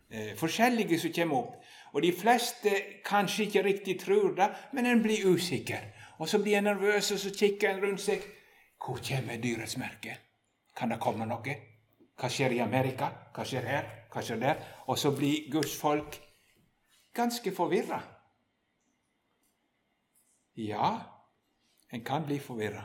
[0.10, 1.56] Eh, forskjellige som kommer opp.
[1.94, 2.72] Og de fleste
[3.06, 5.84] kanskje ikke riktig tror det, men en blir usikker.
[6.20, 8.24] Og så blir en nervøs, og så kikker en rundt seg.
[8.86, 10.18] Hvor kommer dyrets merke?
[10.78, 11.56] Kan det komme noe?
[12.16, 13.10] Hva skjer i Amerika?
[13.36, 13.90] Hva skjer her?
[14.14, 14.64] Hva skjer der?
[14.88, 16.18] Og så blir Guds folk
[17.14, 18.02] ganske forvirra.
[20.56, 20.92] Ja,
[21.92, 22.84] en kan bli forvirra.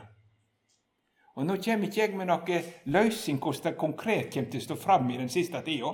[1.37, 4.77] Og Nå kommer ikke jeg med noen løsning hvordan det konkret kommer til å stå
[4.81, 5.91] fram i den siste tida.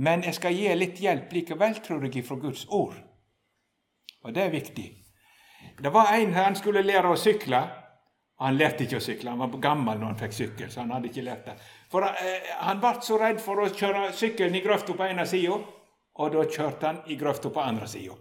[0.00, 2.96] Men jeg skal gi litt hjelp likevel, tror jeg, fra Guds ord.
[4.24, 4.86] Og det er viktig.
[5.82, 7.60] Det var en her, han skulle lære å sykle.
[8.38, 10.70] Han lærte ikke å sykle, han var gammel når han fikk sykkel.
[10.70, 11.56] så Han hadde ikke lært det.
[11.90, 15.58] For eh, Han ble så redd for å kjøre sykkelen i grøfta på ene sida,
[16.18, 18.14] og da kjørte han i grøfta på andre sida.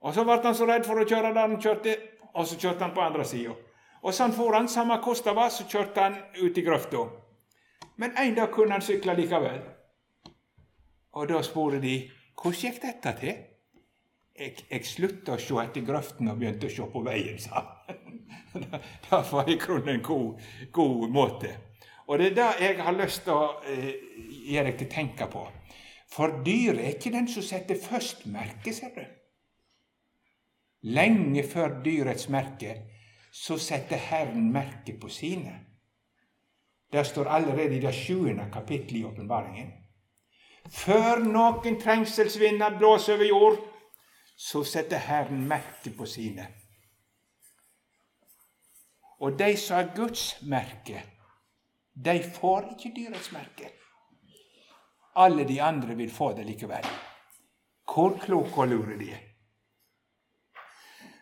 [0.00, 1.96] Og så ble han så redd for å kjøre der han kjørte,
[2.32, 3.56] og så kjørte han på andre sida.
[4.02, 7.02] Og sånn for han, samme hvordan det var, så kjørte han ut i grøfta.
[7.98, 9.60] Men en dag kunne han sykle likevel.
[11.18, 11.96] Og da spurte de
[12.38, 13.38] hvordan gikk dette til?
[14.38, 18.20] Jeg, jeg slutta å se etter grøften og begynte å se på veien, sa han.
[19.08, 21.50] det var i grunnen en god, god, måte.
[22.06, 23.90] Og det er det jeg har lyst til å eh,
[24.52, 25.42] gjøre deg til å tenke på.
[26.08, 29.02] For dyret er ikke den som setter først merke, ser du.
[30.94, 32.76] Lenge før dyrets merke
[33.32, 35.58] så setter Herren merke på sine.
[36.92, 39.72] Det står allerede i det sjuende kapittelet i åpenbaringen.
[40.68, 43.58] Før noen trengselsvinder blåser over jord,
[44.36, 46.46] så setter Herren merke på sine.
[49.20, 51.02] Og de som har Guds merke,
[52.04, 53.72] de får ikke dyrets merke.
[55.18, 56.86] Alle de andre vil få det likevel.
[57.88, 59.27] Hvor kloke og lure de er.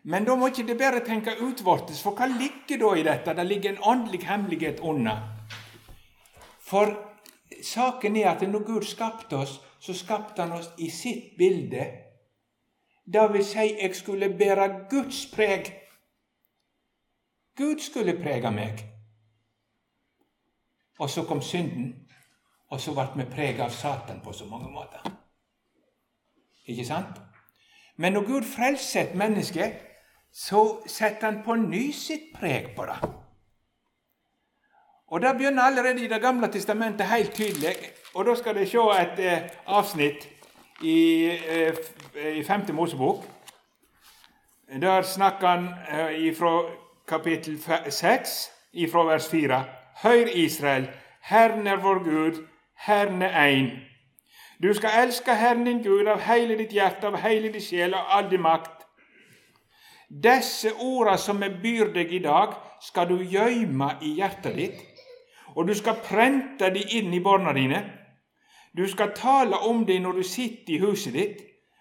[0.06, 3.32] Men da må ikke det bare tenke utvortes, for hva ligger da i dette?
[3.34, 5.18] Det ligger en åndelig hemmelighet under.
[6.62, 6.92] For
[7.62, 11.86] saken er at når Gud skapte oss, så skapte han oss i sitt bilde.
[13.06, 15.72] Det vil si, jeg skulle bære Guds preg.
[17.56, 18.84] Gud skulle prege meg.
[20.98, 22.06] Og så kom synden,
[22.70, 25.02] og så ble vi preget av Satan på så mange måter.
[26.66, 27.18] Ikke sant?
[27.96, 29.70] Men når Gud frelser et menneske,
[30.32, 32.98] så setter han på ny sitt preg på det.
[35.06, 37.76] Og Det begynner allerede i Det gamle testamentet helt tydelig.
[38.14, 40.28] Og Da skal dere se et eh, avsnitt
[40.82, 41.74] i, eh,
[42.38, 42.72] i 5.
[42.72, 43.24] Mosebok.
[44.80, 46.62] Der snakker han eh, fra
[47.08, 48.50] kapittel 6,
[48.92, 49.64] fra vers 4.
[50.02, 50.88] Hør, Israel,
[51.20, 53.70] Herren er vår Gud, Herren er én.
[54.62, 58.16] Du skal elske Herren din Gud av hele ditt hjerte, av hele din sjel og
[58.18, 58.75] all din makt.
[60.08, 64.84] Disse orda som jeg byr deg i dag, skal du gjøyme i hjertet ditt
[65.56, 67.80] og du skal prente de inn i barna dine.
[68.76, 71.40] Du skal tale om dem når du sitter i huset ditt,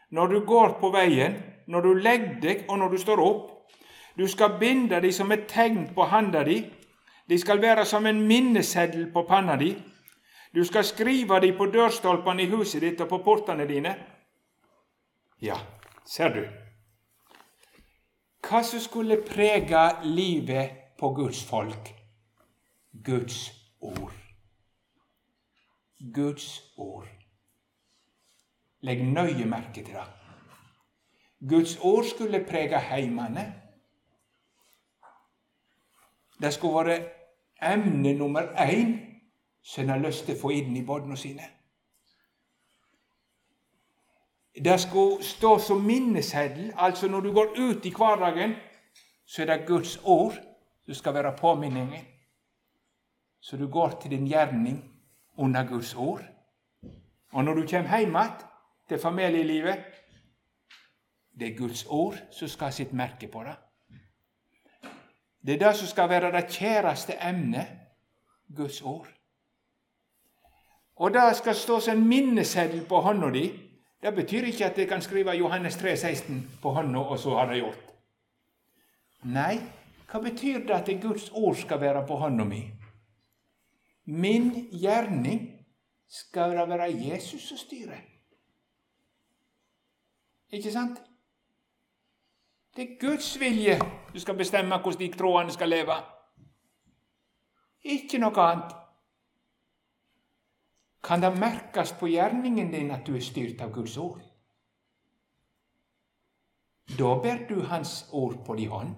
[0.09, 1.35] når du går på veien,
[1.67, 3.51] når du legger deg og når du står opp.
[4.15, 6.61] Du skal binde dem som et tegn på handa di.
[7.27, 9.73] De skal være som en minneseddel på panna di.
[10.55, 13.95] Du skal skrive dem på dørstolpene i huset ditt og på portene dine.
[15.41, 15.59] Ja,
[16.05, 16.64] ser du.
[18.45, 21.89] Hva som skulle prege livet på Guds folk?
[23.03, 24.13] Guds ord.
[26.13, 27.07] Guds ord.
[28.81, 30.05] Legg nøye merke til det.
[31.49, 33.53] Guds ord skulle prege heimene.
[36.41, 37.09] Det skulle være
[37.73, 38.97] emne nummer én
[39.63, 41.54] som en har lyst til å få inn i barna sine.
[44.63, 48.55] Det skulle stå som minneseddel, altså når du går ut i hverdagen,
[49.25, 50.33] så er det Guds ord
[50.85, 52.05] som skal være påminningen.
[53.41, 54.91] Så du går til din gjerning
[55.37, 56.23] under Guds ord.
[57.31, 58.31] Og når du kommer hjem igjen
[58.89, 59.77] til familielivet,
[61.39, 63.55] det er Guds ord som skal ha sitt merke på det.
[65.45, 67.67] Det er det som skal være det kjæreste emnet
[68.55, 69.07] Guds ord.
[70.95, 73.64] Og det skal stå som en minneseddel på hånda di.
[74.05, 77.47] Det betyr ikke at jeg kan skrive Johannes 3, 16 på hånda, og så har
[77.49, 77.87] det gjort.
[79.25, 79.55] Nei,
[80.11, 82.61] hva betyr det at Guds ord skal være på hånda mi?
[84.05, 85.41] Min gjerning
[86.05, 88.03] skal det være Jesus som styrer.
[90.53, 91.01] Ikke sant?
[92.75, 93.79] Det er Guds vilje
[94.13, 95.97] du skal bestemme hvordan de troende skal leve.
[97.81, 98.81] Ikke noe annet.
[101.05, 104.23] Kan det merkes på gjerningen din at du er styrt av Guds ord?
[106.97, 108.95] Da ber du Hans ord på din hånd.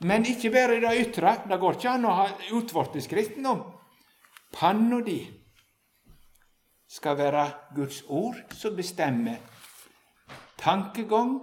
[0.00, 1.36] Men ikke bare det ytre.
[1.48, 3.60] Det går ikke an å ha utvortes kristendom.
[4.52, 5.20] Panna di
[6.88, 7.44] skal være
[7.76, 9.38] Guds ord som bestemmer
[10.60, 11.40] tankegang,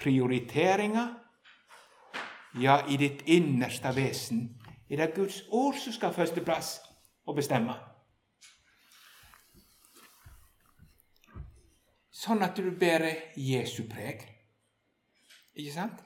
[0.00, 1.14] prioriteringer.
[2.60, 4.42] Ja, i ditt innerste vesen
[4.90, 6.80] er det Guds ord som skal ha førsteplass
[7.26, 7.89] og bestemme.
[12.20, 14.26] Sånn at du bærer Jesu preg.
[15.56, 16.02] Ikke sant?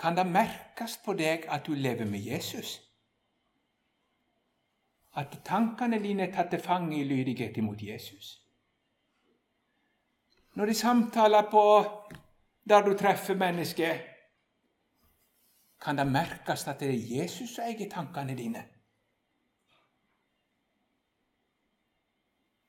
[0.00, 2.78] Kan det merkes på deg at du lever med Jesus?
[5.20, 8.32] At tankene dine er tatt til fange i lydighet imot Jesus?
[10.56, 11.64] Når de samtaler på
[12.68, 14.00] der du treffer mennesker,
[15.84, 18.64] kan det merkes at det er Jesus som eier tankene dine?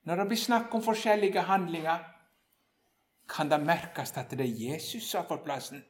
[0.04, 2.04] Når det blir snakk om forskjellige handlinger,
[3.30, 5.84] kan det merkes at det er Jesus som har fått plassen.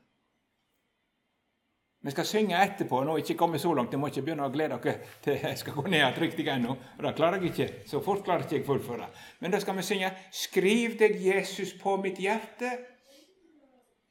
[2.03, 3.03] Vi skal synge etterpå.
[3.03, 5.73] nå ikke kommet så langt, jeg må ikke begynne å glede dere til jeg skal
[5.73, 6.75] gå ned riktig ennå.
[6.99, 7.67] Det klarer jeg ikke.
[7.87, 9.07] Så fort klarer jeg ikke jeg fullføre.
[9.39, 12.77] Men da skal vi synge 'Skriv deg, Jesus, på mitt hjerte',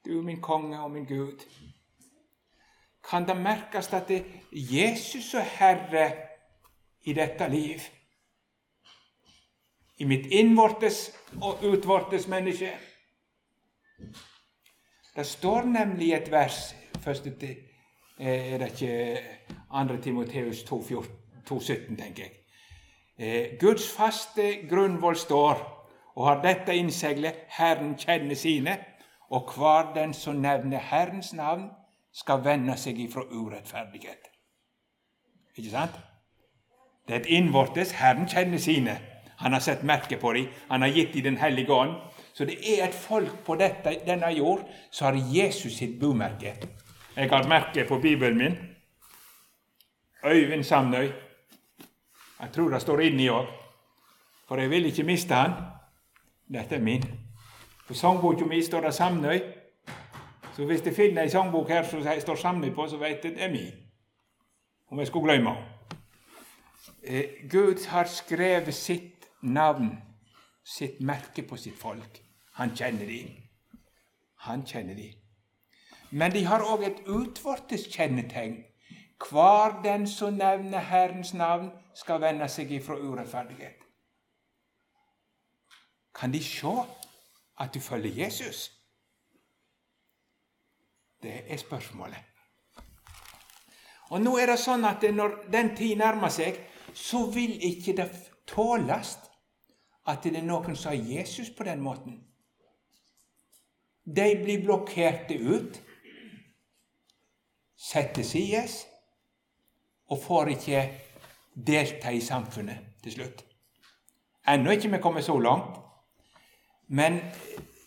[0.04, 1.44] du min konge og min Gud.
[3.10, 6.12] Kan det merkes at det er Jesus og Herre
[7.04, 7.80] i dette liv?
[10.02, 11.04] I mitt innvortes
[11.38, 12.72] og utvortes menneske?
[15.12, 16.64] Det står nemlig et vers
[17.04, 17.30] første
[18.22, 19.18] Eh, er det ikke
[19.70, 19.96] 2.
[20.02, 22.32] Timoteus 2,17, tenker jeg.
[23.18, 28.78] Eh, Guds faste grunnvoll står, og har dette innseglet Herren kjenner sine,
[29.30, 31.70] og hver den som nevner Herrens navn,
[32.12, 34.28] skal vende seg ifra urettferdighet.
[35.56, 35.96] Ikke sant?
[37.08, 38.98] Det er et innvortes Herren kjenner sine.
[39.42, 41.96] Han har sett merke på dem, han har gitt dem Den hellige ånd.
[42.32, 46.54] Så det er et folk på dette, denne jord som har Jesus sitt bomerke.
[47.16, 48.56] Jeg har merket på Bibelen min.
[50.24, 51.10] Øyvind Samnøy.
[52.40, 53.46] Jeg tror det står inni òg,
[54.48, 55.52] for jeg vil ikke miste han.
[56.52, 57.04] Dette er min.
[57.88, 59.38] På sangboka mi står det Samnøy.
[60.56, 63.44] Så hvis jeg finner ei sangbok her som står Samnøy på, så vet jeg det
[63.44, 63.72] er min.
[64.90, 65.56] Om jeg skulle glemme.
[67.02, 69.11] Eh, Gud har skrevet sitt
[69.42, 69.96] navn,
[70.64, 72.22] sitt merke på sitt folk.
[72.52, 73.22] Han kjenner de.
[74.46, 75.12] Han kjenner de.
[76.10, 78.58] Men de har òg et utvortes kjennetegn.
[79.22, 83.78] Hver den som nevner Herrens navn, skal vende seg ifra urettferdighet.
[86.14, 86.72] Kan de se
[87.60, 88.70] at du følger Jesus?
[91.22, 92.18] Det er spørsmålet.
[94.10, 96.58] Og nå er det sånn at Når den tid nærmer seg,
[96.94, 98.08] så vil ikke det
[98.46, 99.16] tåles
[100.06, 102.20] at det er noen som har Jesus på den måten.
[104.04, 105.78] De blir blokkerte ut
[107.82, 108.82] setter sides
[110.10, 110.82] og får ikke
[111.54, 113.44] delta i samfunnet til slutt.
[114.48, 115.78] Ennå ikke vi kommet så langt,
[116.88, 117.20] men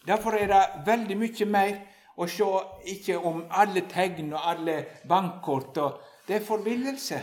[0.07, 1.75] derfor er det veldig mye mer
[2.17, 2.47] å se
[2.95, 5.77] ikke om alle tegn og alle bankkort.
[5.77, 7.19] og Det er forvillelse.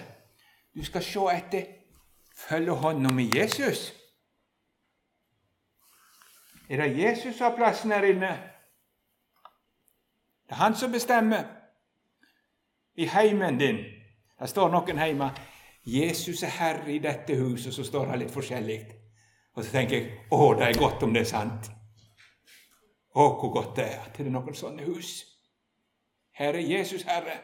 [0.74, 1.64] Du skal se etter
[2.36, 3.92] følge hånda med Jesus.
[6.72, 8.28] Er det Jesus som har plassen her inne?
[10.48, 11.42] Det er han som bestemmer
[12.94, 13.76] i heimen din.
[14.40, 15.30] Det står noen hjemme
[15.84, 18.80] 'Jesus er herre i dette huset', så står det litt forskjellig.
[19.54, 21.70] Og så tenker jeg 'Å, det er godt om det er sant'.
[23.14, 25.24] Å, hvor godt det er at det er noen sånne hus.
[26.32, 27.40] Her er Jesus herre.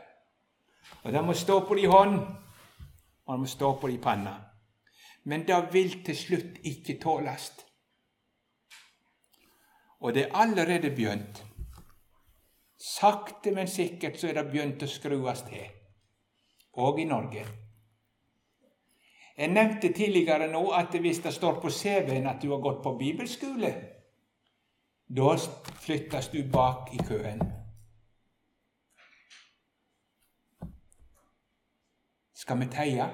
[1.03, 2.21] Og det må stå på din hånd,
[3.27, 4.45] og det må stå på din panna.
[5.25, 7.68] men det vil til slutt ikke tåles.
[10.01, 11.45] Og det er allerede begynt.
[12.79, 15.65] Sakte, men sikkert så er det begynt å skrues til,
[16.79, 17.45] òg i Norge.
[19.39, 22.95] Jeg nevnte tidligere nå at hvis det står på CV-en at du har gått på
[22.99, 23.73] bibelskole,
[25.09, 25.35] da
[25.83, 27.43] flyttes du bak i køen.
[32.35, 33.07] Skal vi teie?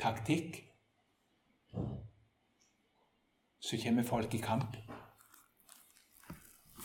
[0.00, 0.71] Taktikk?
[3.62, 4.76] Så kommer folk i kamp.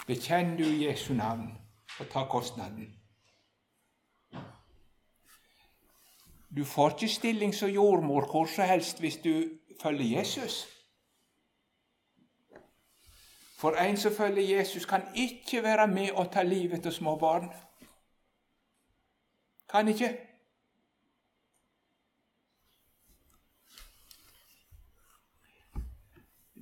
[0.07, 1.57] Bekjenn du Jesu navn
[1.99, 2.93] og ta kostnaden.
[6.57, 9.33] Du får ikke stilling som jordmor hvor som helst hvis du
[9.81, 10.67] følger Jesus.
[13.57, 17.49] For en som følger Jesus, kan ikke være med og ta livet av små barn.
[19.69, 20.11] Kan ikke.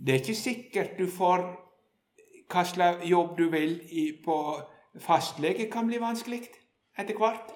[0.06, 1.46] Det er ikke sikkert du får
[2.54, 3.80] hva slags jobb du vil
[4.26, 4.38] på
[5.02, 6.44] fastlege kan bli vanskelig
[6.98, 7.50] etter hvert.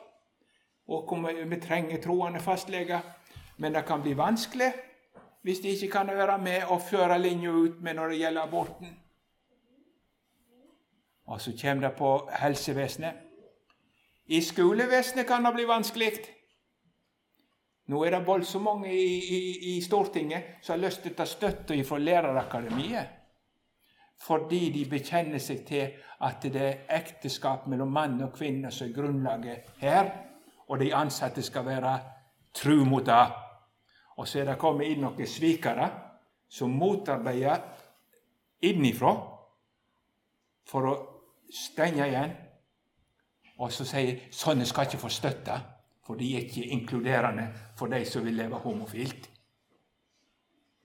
[0.90, 1.14] Og
[1.46, 3.00] vi trenger troende fastleger.
[3.58, 4.72] Men det kan bli vanskelig
[5.42, 8.98] hvis de ikke kan være med og føre linja ut med når det gjelder aborten.
[11.26, 13.14] Og så kommer det på helsevesenet.
[14.26, 16.12] I skolevesenet kan det bli vanskelig.
[17.90, 19.38] Nå er det voldsomt mange i, i,
[19.72, 23.16] i, Stortinget som har lyst til å ta støtte fra Lærerakademiet.
[24.20, 25.96] Fordi de bekjenner seg til
[26.28, 30.12] at det er ekteskap mellom mann og kvinne som er grunnlaget her,
[30.68, 31.96] og de ansatte skal være
[32.54, 33.24] tru mot det.
[34.20, 35.90] Og så er det kommet inn noen svikere
[36.52, 37.64] som motarbeider
[38.70, 39.16] innifra
[40.70, 40.96] for å
[41.50, 42.38] stenge igjen.
[43.60, 45.58] Og så sier sånne skal ikke få støtte
[46.10, 47.44] for de er ikke inkluderende
[47.78, 49.30] for de som vil leve homofilt.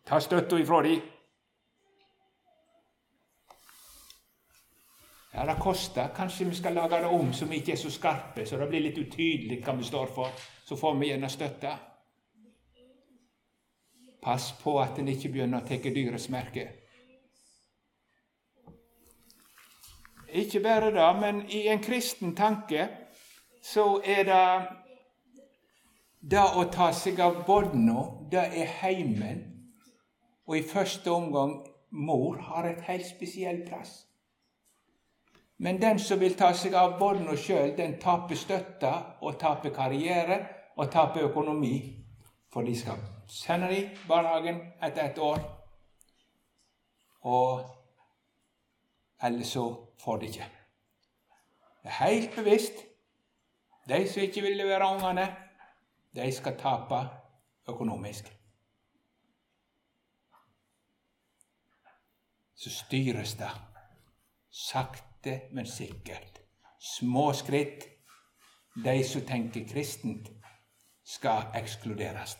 [0.04, 0.98] Ta støtta ifra de.
[5.32, 6.10] Ja, det koster.
[6.16, 8.84] Kanskje vi skal lage det om så vi ikke er så skarpe, så det blir
[8.84, 10.44] litt utydelig hva vi står for.
[10.68, 11.72] Så får vi gjerne støtte.
[14.22, 16.68] Pass på at en ikke begynner å ta dyrets merke.
[20.28, 22.88] Ikke bare det, men i en kristen tanke
[23.62, 24.83] så er det
[26.30, 29.42] det å ta seg av barna, det er heimen.
[30.48, 31.58] Og i første omgang
[31.90, 34.06] mor har et helt spesiell plass.
[35.58, 40.40] Men den som vil ta seg av barna sjøl, den taper støtte og taper karriere
[40.76, 41.76] og taper økonomi.
[42.52, 42.98] For de skal
[43.30, 45.40] sende dem i barnehagen etter et år.
[47.24, 47.64] Og
[49.22, 49.64] ellers så
[50.02, 50.50] får de ikke.
[51.82, 52.84] Det er helt bevisst.
[53.88, 55.26] De som ikke vil levere ungene,
[56.14, 57.08] de skal tape
[57.68, 58.30] økonomisk.
[62.54, 63.50] Så styres det
[64.54, 66.40] sakte, men sikkert.
[66.80, 67.88] Små skritt.
[68.84, 70.30] De som tenker kristent,
[71.04, 72.38] skal ekskluderes.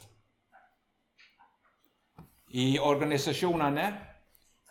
[2.48, 3.86] I organisasjonene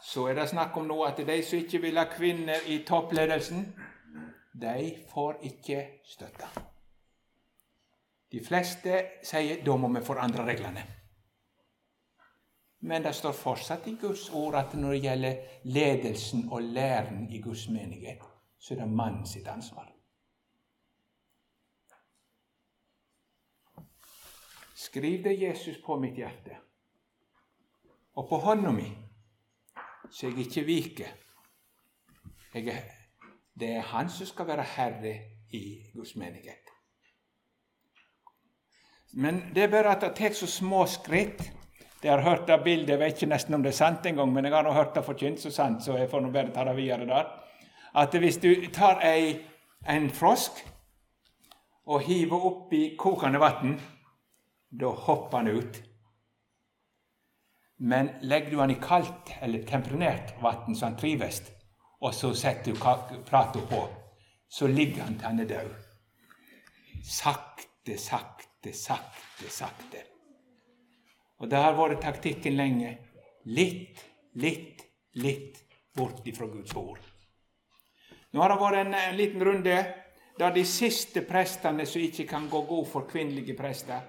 [0.03, 3.63] så er det snakk om nå at de som ikke vil ha kvinner i toppledelsen,
[4.61, 6.51] de får ikke støtte.
[8.33, 10.83] De fleste sier da må vi forandre reglene.
[12.89, 17.41] Men det står fortsatt i Guds ord at når det gjelder ledelsen og læren i
[17.41, 18.25] Guds menighet,
[18.59, 19.91] så er det mannen sitt ansvar.
[24.75, 26.57] Skriv det Jesus på mitt hjerte
[28.13, 28.89] og på hånda mi,
[30.11, 31.13] så jeg ikke viker.
[32.53, 32.83] Jeg er,
[33.59, 35.15] det er Han som skal være herre
[35.49, 35.63] i
[35.93, 36.62] Guds menighet.
[39.13, 41.51] Men det er bare at det tar så små skritt.
[42.03, 44.45] Jeg har hørt det bildet, jeg vet ikke nesten om det er sant engang, men
[44.45, 47.07] jeg har hørt det forkynt så sant, så jeg får nå bare ta det videre
[47.07, 47.29] der.
[47.95, 49.37] At hvis du tar ei,
[49.87, 50.59] en frosk
[51.85, 53.77] og hiver oppi kokende vann,
[54.71, 55.81] da hopper han ut.
[57.79, 61.43] Men legger du han i kaldt eller temperert vann så han trives,
[62.01, 63.83] og så setter du plata på,
[64.49, 65.75] så ligger han til han er død.
[67.03, 70.03] Sakte, sakte sakte, sakte.
[71.43, 72.93] Og det har vært taktikken lenge.
[73.51, 73.99] Litt,
[74.39, 74.85] litt,
[75.19, 75.59] litt
[75.95, 77.01] bort ifra Guds ord.
[78.31, 79.75] Nå har det vært en, en liten runde
[80.39, 84.01] der de siste prestene som ikke kan gå god for kvinnelige prester,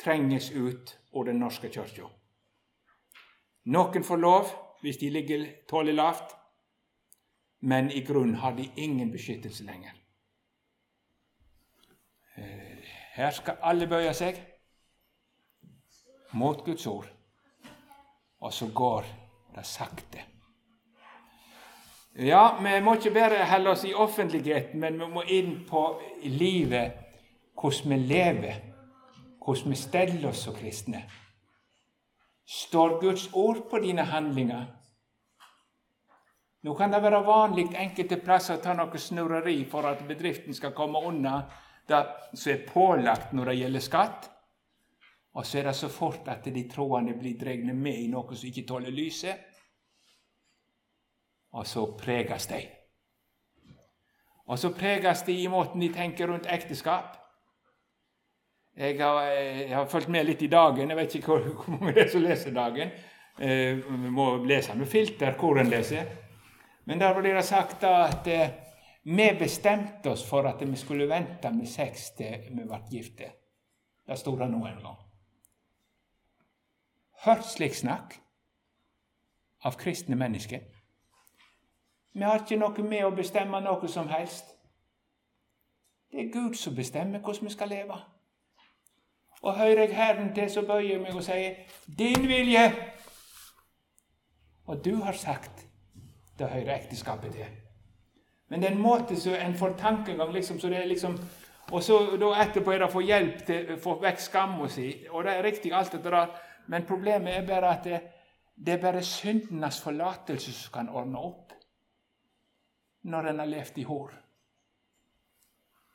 [0.00, 2.08] trenges ut av Den norske kirka.
[3.70, 6.36] Noen får lov hvis de ligger tålelig lavt,
[7.60, 9.92] men i grunnen har de ingen beskyttelse lenger.
[12.40, 14.46] Eh, her skal alle bøye seg.
[16.32, 17.06] mot Guds ord.
[18.40, 19.04] Og så går
[19.54, 20.22] det sakte.
[22.14, 26.92] Ja, vi må ikke bare holde oss i offentligheten, men vi må inn på livet,
[27.54, 28.60] hvordan vi lever,
[29.44, 31.02] hvordan vi steller oss som kristne.
[32.46, 34.66] Står Guds ord på dine handlinger?
[36.62, 40.74] Nå kan det være vanlig enkelte plasser å ta noe snurreri for at bedriften skal
[40.76, 41.44] komme unna
[41.90, 44.30] det som er pålagt når det gjelder skatt.
[45.34, 48.48] Og så er det så fort at de troende blir dregne med i noe som
[48.48, 49.46] ikke tåler lyset.
[51.54, 52.60] Og så preges de.
[54.50, 57.16] Og så preges de i måten de tenker rundt ekteskap.
[58.76, 60.90] Jeg har, jeg har fulgt med litt i Dagen.
[60.90, 62.90] Jeg vet ikke hvor, hvor mange det er som leser Dagen.
[63.38, 66.10] Eh, vi må lese med filter hvor en leser.
[66.84, 68.50] Men der blir det sagt at eh,
[69.02, 73.32] vi bestemte oss for at vi skulle vente med sex til vi ble gifte.
[74.06, 74.98] Det sto det nå en gang.
[77.24, 78.16] Hørt slik snakk
[79.64, 80.60] av kristne mennesker.
[82.12, 84.56] Vi har ikke noe med å bestemme noe som helst.
[86.10, 87.98] Det er Gud som bestemmer hvordan vi skal leve.
[89.42, 91.54] Og hører jeg Herren til, så bøyer jeg meg og sier
[91.86, 92.72] 'Din vilje'.
[94.66, 95.66] Og du har sagt
[96.38, 97.69] det hører ekteskapet til.
[98.50, 101.18] Men det er en måte så en får tankegang liksom, så det er liksom
[101.70, 104.88] Og så da etterpå er det å få hjelp til å få vekk skamma si.
[105.12, 106.32] Og det er riktig, alt dette der.
[106.66, 108.00] Men problemet er bare at det,
[108.58, 111.54] det er bare syndenes forlatelse som kan ordne opp
[113.06, 114.16] når en har levd i hår.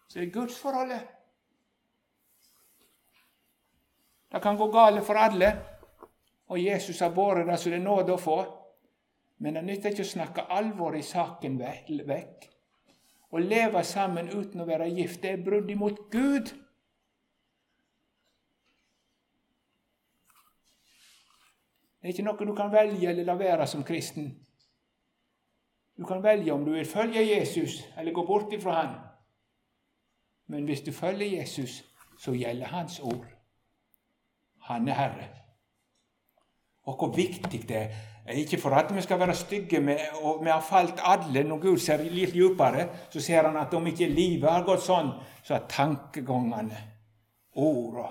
[0.07, 1.11] Så det er gudsforholdet.
[4.31, 5.51] Det kan gå galt for alle,
[6.47, 8.39] og Jesus har båret det så det er nåde å få.
[9.37, 12.45] Men det nytter ikke å snakke alvoret i saken vekk.
[13.35, 16.53] Å leve sammen uten å være gift, det er brudd imot Gud.
[21.99, 24.29] Det er ikke noe du kan velge eller la være som kristen.
[25.97, 28.95] Du kan velge om du vil følge Jesus eller gå bort ifra han.
[30.47, 31.83] Men hvis du følger Jesus,
[32.19, 33.25] så gjelder hans ord.
[34.69, 35.29] Han er Herre.
[36.83, 37.95] Og hvor viktig det er.
[38.33, 39.79] Ikke for at vi skal være stygge,
[40.21, 41.43] og vi har falt alle.
[41.43, 45.11] Når Gud ser litt dypere, så ser han at om ikke livet har gått sånn,
[45.45, 46.79] så er tankegangene,
[47.55, 48.09] orda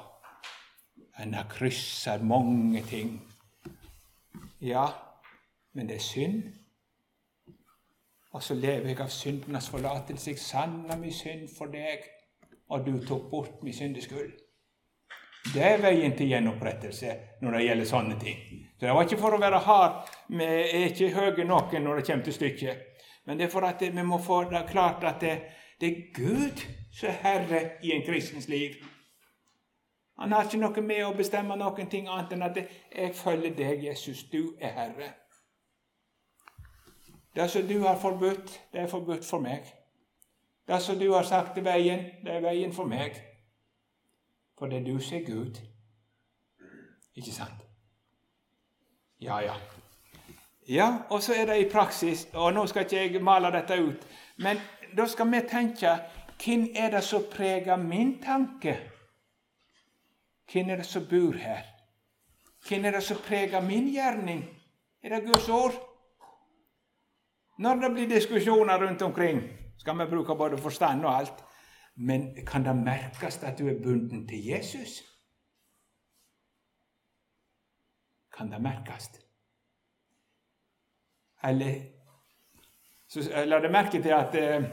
[1.18, 3.20] En har kryssa mange ting.
[4.60, 4.88] Ja,
[5.72, 6.42] men det er synd.
[8.34, 10.30] Og så lever jeg av syndenes forlatelse.
[10.30, 12.02] Jeg sanna min synd for deg,
[12.66, 14.32] og du tok bort min syndeskyld.
[15.52, 18.38] Det er veien til gjenopprettelse når det gjelder sånne ting.
[18.78, 20.08] Så Det var ikke for å være hard.
[20.28, 22.82] Vi er ikke høye nok når det kommer til stykket.
[23.26, 25.36] Men det er for at vi må få det klart at det,
[25.80, 28.74] det er Gud som er herre i en kristens liv.
[30.18, 33.84] Han har ikke noe med å bestemme noen ting annet enn at 'jeg følger deg,
[33.84, 35.12] Jesus, du er herre'.
[37.36, 39.64] Det som du har forbudt, det er forbudt for meg.
[40.68, 43.33] Det som du har sagt er veien, det er veien for meg.
[44.58, 45.60] For det er du som er Gud.
[47.14, 47.64] Ikke sant?
[49.20, 49.54] Ja, ja.
[50.68, 54.06] Ja, og så er det i praksis, og nå skal ikke jeg male dette ut,
[54.38, 54.60] men
[54.96, 55.98] da skal vi tenke
[56.44, 58.78] hvem er det som preger min tanke?
[60.52, 61.62] Hvem er det som bor her?
[62.68, 64.44] Hvem er det som preger min gjerning?
[65.02, 65.74] Er det Guds ord?
[67.58, 69.42] Når det blir diskusjoner rundt omkring,
[69.78, 71.43] skal vi bruke både forstand og alt.
[71.94, 75.02] Men kan det merkes at du er bunden til Jesus?
[78.36, 79.10] Kan det merkes?
[81.44, 81.74] Eller
[83.08, 84.64] så La deg merke til at eh,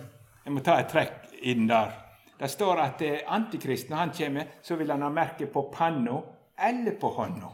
[0.46, 1.92] Jeg må ta et trekk inn der.
[2.40, 6.16] Det står at antikrist antikristen, når han kommer, så vil han ha merke på panna
[6.58, 7.52] eller på hånda.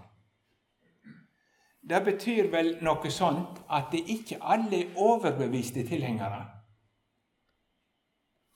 [1.90, 6.40] Det betyr vel noe sånt at det ikke alle er overbeviste tilhengere.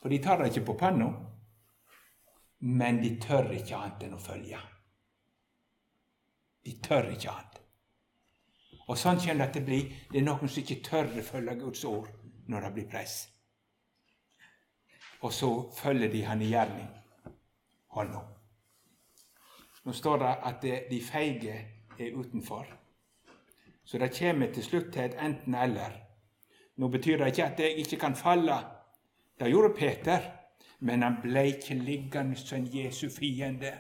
[0.01, 1.09] For de tar det ikke på panna,
[2.59, 4.59] men de tør ikke annet enn å følge.
[6.65, 7.59] De tør ikke annet.
[8.89, 9.93] Og sånn kjenner det at det blir.
[10.11, 12.09] Det er noen som ikke tør å følge Guds ord
[12.51, 13.15] når det blir press.
[15.21, 16.89] Og så følger de han i gjerning.
[17.93, 18.21] Hånda.
[19.85, 21.55] Nå står det at de feige
[21.97, 22.67] er utenfor.
[23.85, 25.97] Så det kommer til slutt til et enten-eller.
[26.77, 28.57] Nå betyr det ikke at jeg ikke kan falle.
[29.41, 30.19] Det gjorde Peter,
[30.79, 33.71] men han ble ikke liggende som Jesu fiende.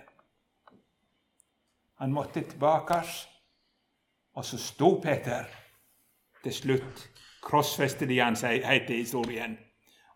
[2.01, 2.97] Han måtte tilbake,
[4.33, 5.45] og så sto Peter.
[6.41, 7.03] Til slutt
[7.45, 9.53] krossfestet de han, heter historien.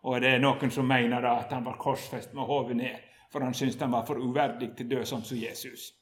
[0.02, 3.46] Og det er noen som mener da at han var korsfest med hodet ned, for
[3.46, 5.92] han syntes han var for uverdig til å dø som Jesus.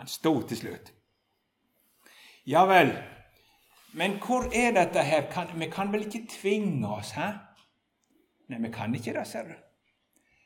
[0.00, 0.94] Han sto til slutt.
[2.46, 2.94] Ja vel,
[3.92, 5.28] men hvor er dette her?
[5.28, 7.34] Kan, vi kan vel ikke tvinge oss, hæ?
[8.46, 9.54] Nei, vi kan ikke det, ser du.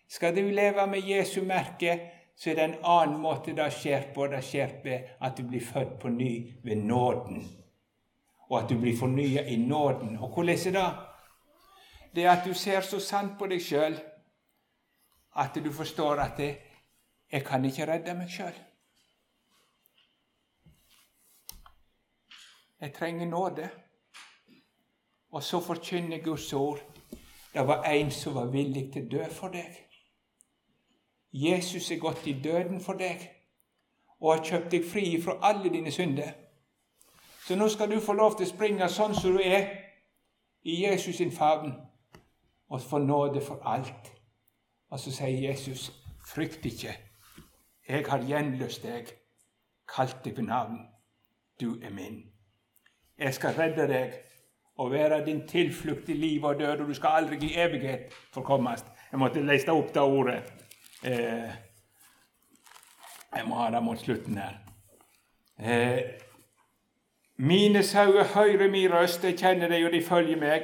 [0.09, 1.99] Skal du leve med Jesu merke,
[2.37, 4.27] så er det en annen måte det skjer på.
[4.27, 6.31] Det skjer ved at du blir født på ny
[6.65, 7.45] ved nåden,
[8.49, 10.17] og at du blir fornya i nåden.
[10.19, 10.89] Og hvordan er det?
[12.15, 14.01] Det er at du ser så sant på deg sjøl
[15.37, 16.57] at du forstår at det,
[17.33, 18.59] 'jeg kan ikke redde meg sjøl'.
[22.81, 23.71] Jeg trenger nåde.
[25.31, 26.79] Og så forkynner Guds ord.
[27.55, 29.77] Det var en som var villig til å dø for deg.
[31.33, 33.29] Jesus er gått i døden for deg
[34.21, 36.33] og har kjøpt deg fri fra alle dine synder.
[37.47, 39.71] Så nå skal du få lov til å springe sånn som du er,
[40.63, 41.73] i Jesus sin favn,
[42.69, 44.11] og få nåde for alt.
[44.91, 45.89] Og så sier Jesus,
[46.27, 46.93] frykt ikke,
[47.89, 49.09] jeg har gjenløst deg,
[49.89, 50.83] kalt deg ved navn,
[51.61, 52.21] du er min.
[53.19, 54.15] Jeg skal redde deg
[54.79, 58.85] og være din tilflukt i liv og død, og du skal aldri i evighet forkommes.
[59.13, 60.43] Jeg måtte lese opp det ordet.
[61.05, 61.51] Eh,
[63.37, 64.59] jeg må ha det mot slutten her.
[65.59, 65.99] Eh,
[67.37, 70.63] mine sauer hører min røst, jeg kjenner dem, og de følger meg.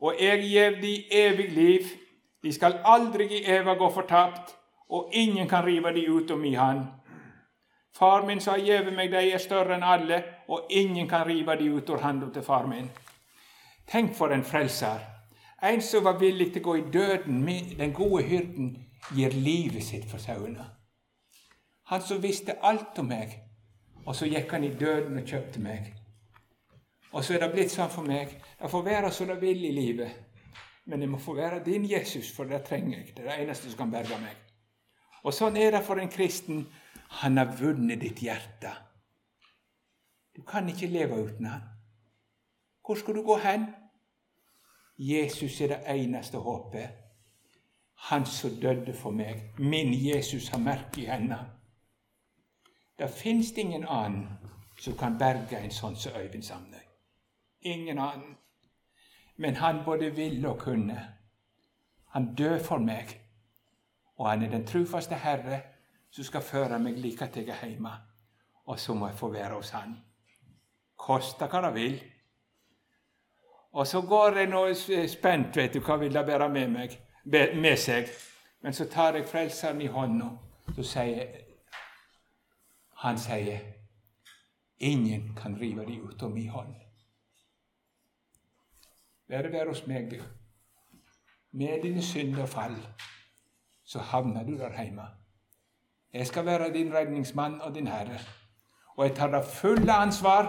[0.00, 1.80] Og jeg gjev de evig liv.
[2.42, 4.54] De skal aldri i eva gå fortapt,
[4.88, 6.84] og ingen kan rive de ut av min hand.
[7.98, 11.70] Far min sa gjeve meg, de er større enn alle, og ingen kan rive de
[11.72, 12.90] ut av handa til far min.
[13.86, 14.98] Tenk for en frelser.
[15.62, 17.44] En som var villig til å gå i døden.
[17.78, 18.72] Den gode hyrden
[19.14, 20.64] gir livet sitt for sauene.
[21.86, 23.36] Han som visste alt om meg,
[24.04, 25.92] og så gikk han i døden og kjøpte meg.
[27.12, 28.32] Og så er det blitt sånn for meg.
[28.58, 30.24] Det får være som det vil i livet.
[30.86, 33.14] Men det må få være din Jesus, for det trenger jeg.
[33.14, 34.42] Det er det eneste som kan berge meg.
[35.22, 36.66] Og sånn er det for en kristen
[37.22, 38.74] han har vunnet ditt hjerte.
[40.34, 41.64] Du kan ikke leve uten han.
[42.86, 43.66] Hvor skal du gå hen?
[44.98, 46.88] Jesus er det eneste håpet.
[47.94, 49.42] Han som døde for meg.
[49.58, 51.38] Min Jesus har merke i henne.
[52.98, 54.28] Det fins ingen annen
[54.80, 56.84] som kan berge en sånn som Øyvind Samnøy.
[57.60, 58.36] Ingen annen.
[59.36, 60.96] Men han både ville og kunne.
[62.14, 63.10] Han døde for meg,
[64.16, 65.60] og han er den trufaste Herre
[66.10, 67.92] som skal føre meg like til jeg er hjemme.
[68.66, 69.96] Og så må jeg få være hos Han.
[70.96, 71.98] Koste hva det vil.
[73.76, 74.62] Og så går jeg nå
[75.08, 76.94] spent, vet du, hva vil de bære med, meg,
[77.60, 78.08] med seg.
[78.64, 80.30] Men så tar jeg Frelseren i hånda,
[80.74, 81.34] så sier
[83.02, 83.58] Han sier
[84.80, 86.74] Ingen kan rive de ut av min hånd.
[89.28, 90.22] Bare vær hos meg, du.
[91.52, 92.76] Med dine synder og fall,
[93.84, 95.04] så havner du der hjemme.
[96.12, 98.20] Jeg skal være din redningsmann og din herre.
[98.96, 100.48] Og jeg tar det fulle ansvar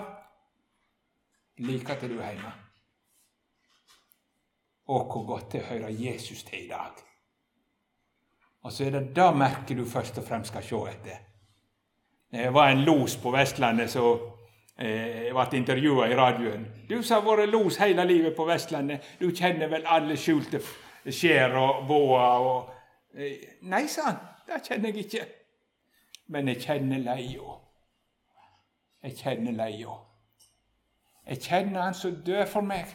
[1.57, 2.66] like til du er hjemme.
[4.87, 7.03] Å, hvor godt det hører Jesus til i dag.
[8.63, 11.23] Og så er det det merket du først og fremst skal se etter.
[12.31, 14.19] Det var en los på Vestlandet som
[14.75, 16.65] eh, ble intervjua i radioen.
[16.89, 20.63] Du som har vært los hele livet på Vestlandet, du kjenner vel alle skjulte
[21.07, 22.71] skjær og båer og
[23.15, 25.27] eh, Nei, sa han, det kjenner jeg ikke
[26.27, 27.55] men jeg kjenner leia.
[29.03, 29.95] Jeg kjenner leia.
[31.27, 32.91] Jeg kjenner Han som dør for meg,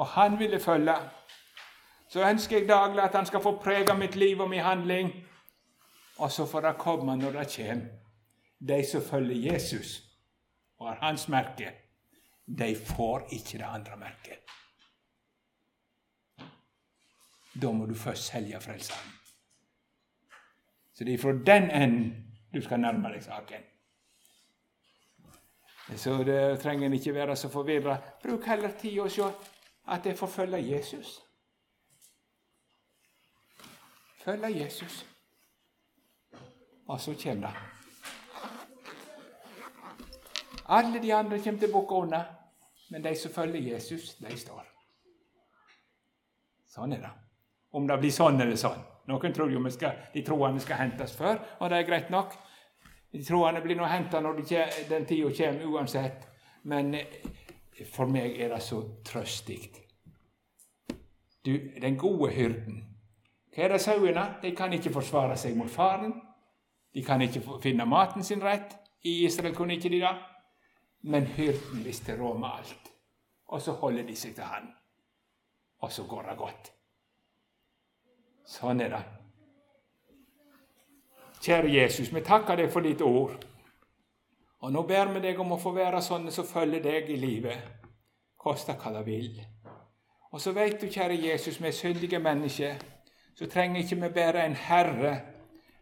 [0.00, 0.94] og Han ville følge.
[2.08, 5.12] Så ønsker jeg daglig at Han skal få prege mitt liv og min handling.
[6.18, 7.86] Og så får det komme når det kommer.
[8.68, 10.02] De som følger Jesus
[10.78, 11.72] og har Hans merke,
[12.58, 14.38] de får ikke det andre merket.
[17.62, 19.12] Da må du først selge Frelseren.
[20.94, 23.62] Så det er fra den enden du skal nærme deg saken.
[25.96, 27.96] Så det trenger en ikke være så forvirra.
[28.22, 29.32] Bruk heller tid å se
[29.90, 31.20] at jeg følge Jesus.
[34.24, 35.06] Følge Jesus.
[36.86, 37.56] Og så kommer det.
[40.68, 42.20] Alle de andre kommer til å bukke unna,
[42.90, 44.66] men de som følger Jesus, de står.
[46.70, 47.10] Sånn er det.
[47.74, 48.78] Om det blir sånn eller sånn.
[49.10, 52.36] Noen tror jo skal, de troende skal hentes før, og det er greit nok.
[53.10, 54.60] De troende blir nå henta når de,
[54.90, 56.28] den tida kommer uansett.
[56.62, 56.94] Men
[57.88, 59.70] for meg er det så trøstig.
[61.46, 62.82] Du, den gode hyrden.
[63.54, 64.26] Hva er det sauene?
[64.42, 66.12] De kan ikke forsvare seg mot faren.
[66.94, 68.76] De kan ikke finne maten sin rett.
[69.02, 70.16] I Israel kunne ikke de det.
[71.02, 72.92] Men hyrden visste råd med alt.
[73.48, 74.68] Og så holder de seg til han.
[75.80, 76.72] Og så går det godt.
[78.46, 79.02] Sånn er det.
[81.40, 83.46] Kjære Jesus, vi takker deg for ditt ord.
[84.60, 87.60] Og nå ber vi deg om å få være sånne som følger deg i livet,
[88.36, 89.40] koste hva det vil.
[90.30, 92.76] Og så veit du, kjære Jesus, vi er syndige mennesker,
[93.34, 95.14] så trenger ikke vi bare en herre,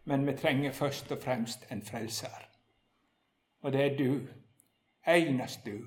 [0.07, 2.47] men vi trenger først og fremst en frelser.
[3.61, 4.27] Og det er du,
[5.07, 5.77] enest du,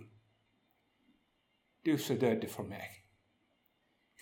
[1.86, 3.00] du som døde for meg.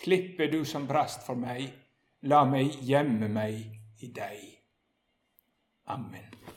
[0.00, 1.66] Klippet du som brast for meg,
[2.22, 3.58] la meg gjemme meg
[4.00, 4.46] i deg.
[5.90, 6.56] Amen.